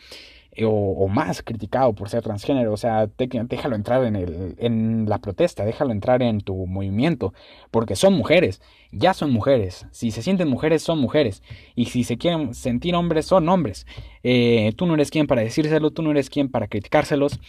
Eh, 0.56 0.66
o, 0.68 1.08
más 1.08 1.42
criticado 1.42 1.94
por 1.94 2.10
ser 2.10 2.22
transgénero. 2.24 2.74
O 2.74 2.78
sea, 2.78 3.10
déjalo 3.18 3.76
entrar 3.76 4.04
en, 4.04 4.16
el, 4.16 4.56
en 4.60 5.10
la 5.10 5.18
protesta, 5.18 5.66
déjalo 5.66 5.92
entrar 5.92 6.22
en 6.22 6.42
tu 6.42 6.68
movimiento, 6.68 7.34
porque 7.72 7.96
son 7.96 8.14
mujeres, 8.14 8.62
ya 8.92 9.14
son 9.14 9.32
mujeres. 9.32 9.88
Si 9.92 10.12
se 10.12 10.22
sienten 10.22 10.48
mujeres, 10.48 10.84
son 10.84 11.00
mujeres. 11.00 11.42
Y 11.76 11.86
si 11.86 12.04
se 12.04 12.18
quieren 12.18 12.54
sentir 12.54 12.96
hombres, 12.96 13.26
son 13.26 13.50
hombres. 13.50 13.88
Eh, 14.24 14.74
tú 14.76 14.86
no 14.86 14.94
eres 14.94 15.10
quien 15.10 15.28
para 15.28 15.42
decírselo, 15.42 15.92
tú 15.92 16.04
no 16.04 16.12
eres 16.12 16.30
quien 16.30 16.50
para 16.50 16.68
criticárselos. 16.68 17.40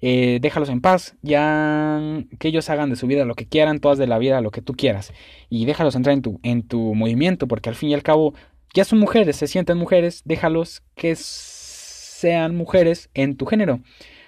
Eh, 0.00 0.38
déjalos 0.42 0.68
en 0.68 0.80
paz, 0.80 1.16
ya 1.22 1.98
que 2.38 2.48
ellos 2.48 2.68
hagan 2.68 2.90
de 2.90 2.96
su 2.96 3.06
vida 3.06 3.24
lo 3.24 3.34
que 3.34 3.46
quieran, 3.46 3.80
todas 3.80 3.96
de 3.96 4.06
la 4.06 4.18
vida 4.18 4.40
lo 4.40 4.50
que 4.50 4.60
tú 4.60 4.74
quieras. 4.74 5.12
Y 5.48 5.64
déjalos 5.64 5.94
entrar 5.94 6.14
en 6.14 6.22
tu, 6.22 6.40
en 6.42 6.62
tu 6.66 6.94
movimiento, 6.94 7.48
porque 7.48 7.70
al 7.70 7.74
fin 7.74 7.90
y 7.90 7.94
al 7.94 8.02
cabo 8.02 8.34
ya 8.74 8.84
son 8.84 8.98
mujeres, 8.98 9.36
se 9.36 9.46
sienten 9.46 9.78
mujeres, 9.78 10.22
déjalos 10.24 10.82
que 10.94 11.14
sean 11.16 12.56
mujeres 12.56 13.10
en 13.14 13.36
tu 13.36 13.46
género. 13.46 13.80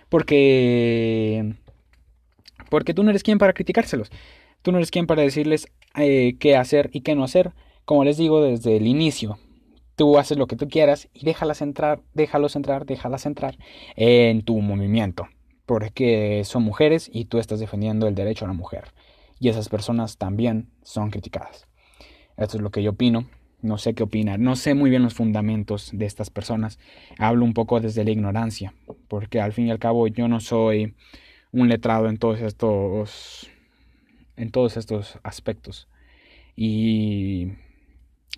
Porque. 0.08 1.54
Porque 2.70 2.94
tú 2.94 3.02
no 3.02 3.10
eres 3.10 3.22
quien 3.22 3.38
para 3.38 3.52
criticárselos. 3.52 4.10
Tú 4.62 4.72
no 4.72 4.78
eres 4.78 4.90
quien 4.90 5.06
para 5.06 5.22
decirles 5.22 5.68
eh, 5.96 6.36
qué 6.38 6.56
hacer 6.56 6.90
y 6.92 7.00
qué 7.02 7.14
no 7.14 7.24
hacer. 7.24 7.52
Como 7.84 8.04
les 8.04 8.16
digo 8.16 8.42
desde 8.42 8.76
el 8.76 8.86
inicio. 8.86 9.38
Tú 9.96 10.18
haces 10.18 10.36
lo 10.36 10.46
que 10.46 10.56
tú 10.56 10.68
quieras 10.68 11.08
y 11.14 11.24
déjalas 11.24 11.62
entrar, 11.62 12.02
déjalos 12.12 12.54
entrar, 12.54 12.84
déjalas 12.84 13.24
entrar 13.24 13.56
en 13.96 14.42
tu 14.42 14.60
movimiento. 14.60 15.28
Porque 15.66 16.42
son 16.44 16.62
mujeres 16.62 17.10
y 17.12 17.26
tú 17.26 17.38
estás 17.38 17.60
defendiendo 17.60 18.06
el 18.06 18.14
derecho 18.14 18.44
a 18.44 18.48
la 18.48 18.54
mujer. 18.54 18.92
Y 19.40 19.48
esas 19.48 19.68
personas 19.68 20.16
también 20.16 20.70
son 20.82 21.10
criticadas. 21.10 21.66
Esto 22.36 22.56
es 22.56 22.62
lo 22.62 22.70
que 22.70 22.82
yo 22.82 22.92
opino 22.92 23.26
no 23.62 23.78
sé 23.78 23.94
qué 23.94 24.02
opinar, 24.02 24.38
no 24.38 24.56
sé 24.56 24.74
muy 24.74 24.90
bien 24.90 25.02
los 25.02 25.14
fundamentos 25.14 25.90
de 25.92 26.06
estas 26.06 26.30
personas, 26.30 26.78
hablo 27.18 27.44
un 27.44 27.54
poco 27.54 27.80
desde 27.80 28.04
la 28.04 28.10
ignorancia, 28.10 28.74
porque 29.08 29.40
al 29.40 29.52
fin 29.52 29.66
y 29.66 29.70
al 29.70 29.78
cabo 29.78 30.06
yo 30.08 30.28
no 30.28 30.40
soy 30.40 30.94
un 31.52 31.68
letrado 31.68 32.08
en 32.08 32.18
todos 32.18 32.40
estos 32.40 33.50
en 34.36 34.50
todos 34.50 34.76
estos 34.76 35.18
aspectos. 35.22 35.88
Y, 36.56 37.52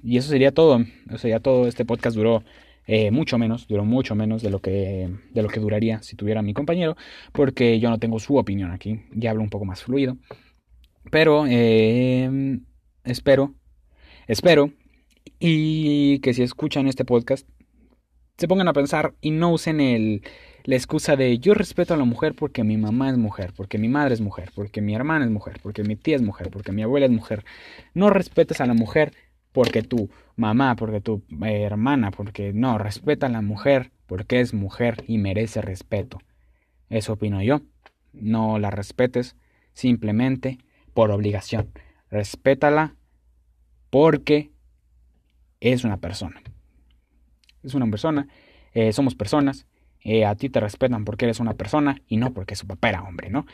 y 0.03 0.17
eso 0.17 0.29
sería 0.29 0.53
todo, 0.53 0.81
eso 1.09 1.19
sería 1.19 1.41
todo, 1.41 1.67
este 1.67 1.85
podcast 1.85 2.17
duró 2.17 2.45
eh, 2.89 3.11
mucho 3.11 3.37
menos, 3.37 3.69
duró 3.69 3.85
mucho 3.85 4.15
menos 4.15 4.43
de 4.43 4.49
lo 4.51 4.61
que 4.61 5.11
de 5.31 5.43
lo 5.43 5.49
que 5.49 5.61
duraría 5.61 6.03
si 6.03 6.17
tuviera 6.17 6.41
mi 6.43 6.55
compañero, 6.55 6.97
porque 7.33 7.79
yo 7.79 7.91
no 7.91 7.99
tengo 7.99 8.19
su 8.19 8.37
opinión 8.39 8.71
aquí, 8.73 9.03
ya 9.13 9.31
hablo 9.31 9.43
un 9.43 9.51
poco 9.51 9.67
más 9.67 9.83
fluido. 9.83 10.17
Pero 11.11 11.45
eh, 11.47 12.59
espero, 13.05 13.55
espero 14.27 14.73
y 15.39 16.19
que 16.21 16.33
si 16.33 16.43
escuchan 16.43 16.89
este 16.89 17.05
podcast, 17.05 17.47
se 18.39 18.49
pongan 18.49 18.69
a 18.69 18.73
pensar 18.73 19.15
y 19.21 19.33
no 19.33 19.53
usen 19.53 19.81
el, 19.81 20.23
la 20.65 20.77
excusa 20.77 21.15
de 21.17 21.39
yo 21.39 21.53
respeto 21.53 21.93
a 21.93 21.97
la 21.99 22.05
mujer 22.05 22.35
porque 22.35 22.65
mi 22.65 22.79
mamá 22.79 23.11
es 23.11 23.19
mujer, 23.19 23.53
porque 23.55 23.77
mi 23.77 23.89
madre 23.89 24.15
es 24.15 24.23
mujer, 24.23 24.51
porque 24.55 24.81
mi 24.81 24.95
hermana 24.95 25.27
es 25.27 25.31
mujer, 25.31 25.61
porque 25.63 25.83
mi 25.83 25.97
tía 25.97 26.17
es 26.17 26.23
mujer, 26.23 26.49
porque 26.51 26.73
mi 26.73 26.83
abuela 26.83 27.05
es 27.05 27.13
mujer. 27.13 27.45
No 27.93 28.09
respetes 28.09 28.63
a 28.63 28.67
la 28.67 28.75
mujer 28.75 29.13
porque 29.59 29.83
tu 29.83 30.09
mamá, 30.37 30.77
porque 30.77 31.01
tu 31.01 31.25
eh, 31.45 31.63
hermana, 31.63 32.13
porque 32.13 32.53
no, 32.53 32.79
respeta 32.79 33.27
a 33.27 33.29
la 33.29 33.43
mujer 33.43 33.91
porque 34.07 34.39
es 34.39 34.55
mujer 34.55 35.03
y 35.09 35.19
merece 35.19 35.61
respeto. 35.63 36.21
Eso 36.91 37.15
opino 37.15 37.43
yo. 37.43 37.63
No 38.13 38.61
la 38.61 38.71
respetes 38.71 39.35
simplemente 39.73 40.59
por 40.95 41.11
obligación. 41.11 41.73
Respétala 42.09 42.95
porque 43.91 44.53
es 45.59 45.83
una 45.83 45.97
persona. 45.97 46.41
Es 47.65 47.75
una 47.75 47.89
persona, 47.89 48.29
eh, 48.75 48.93
somos 48.93 49.17
personas, 49.17 49.67
eh, 50.05 50.25
a 50.25 50.37
ti 50.37 50.51
te 50.51 50.61
respetan 50.61 51.05
porque 51.05 51.25
eres 51.25 51.41
una 51.41 51.55
persona 51.55 52.01
y 52.07 52.17
no 52.17 52.33
porque 52.33 52.55
su 52.55 52.69
papá 52.69 52.91
era 52.91 53.03
hombre, 53.03 53.29
¿no? 53.29 53.45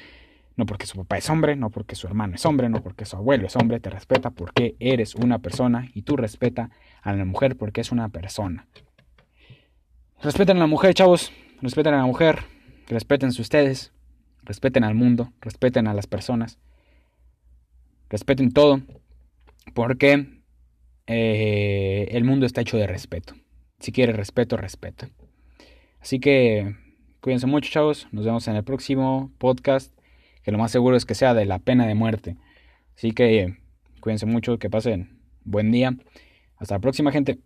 No 0.57 0.67
porque 0.67 0.87
su 0.87 0.97
papá 0.99 1.19
es 1.19 1.29
hombre, 1.31 1.57
no 1.57 1.71
porque 1.71 1.97
su 1.97 2.07
hermano 2.07 2.37
es 2.37 2.47
hombre, 2.47 2.69
no 2.69 2.83
porque 2.83 3.05
su 3.05 3.17
abuelo 3.17 3.47
es 3.47 3.57
hombre, 3.57 3.81
te 3.81 3.91
respeta 3.91 4.31
porque 4.31 4.77
eres 4.79 5.15
una 5.15 5.41
persona 5.41 5.89
y 5.95 6.03
tú 6.03 6.17
respeta 6.17 6.71
a 7.03 7.13
la 7.13 7.25
mujer 7.25 7.57
porque 7.57 7.81
es 7.81 7.91
una 7.91 8.09
persona. 8.09 8.67
Respeten 10.23 10.57
a 10.59 10.61
la 10.61 10.67
mujer, 10.67 10.95
chavos, 10.95 11.33
respeten 11.61 11.95
a 11.95 11.99
la 11.99 12.07
mujer, 12.07 12.45
respétense 12.87 13.43
ustedes, 13.43 13.93
respeten 14.43 14.85
al 14.85 14.95
mundo, 14.95 15.33
respeten 15.41 15.89
a 15.89 15.95
las 15.95 16.07
personas, 16.07 16.59
respeten 18.09 18.53
todo, 18.53 18.81
porque 19.75 20.41
eh, 21.07 22.09
el 22.13 22.25
mundo 22.25 22.47
está 22.47 22.61
hecho 22.61 22.77
de 22.77 22.87
respeto. 22.87 23.35
Si 23.81 23.93
quieres 23.93 24.17
respeto, 24.17 24.57
respeta. 24.57 25.09
Así 26.01 26.21
que 26.21 26.77
cuídense 27.21 27.47
mucho, 27.47 27.71
chavos. 27.71 28.09
Nos 28.13 28.25
vemos 28.25 28.47
en 28.49 28.57
el 28.57 28.65
próximo 28.65 29.33
podcast, 29.39 29.93
que 30.45 30.53
lo 30.53 30.59
más 30.59 30.71
seguro 30.71 30.97
es 30.97 31.05
que 31.05 31.15
sea 31.15 31.35
de 31.35 31.47
la 31.47 31.59
pena 31.59 31.87
de 31.87 31.95
muerte. 31.95 32.37
Así 32.97 33.11
que 33.13 33.57
cuídense 34.01 34.27
mucho, 34.27 34.59
que 34.59 34.71
pasen 34.71 35.19
buen 35.43 35.73
día. 35.73 35.97
Hasta 36.57 36.77
la 36.77 36.81
próxima, 36.81 37.11
gente. 37.11 37.41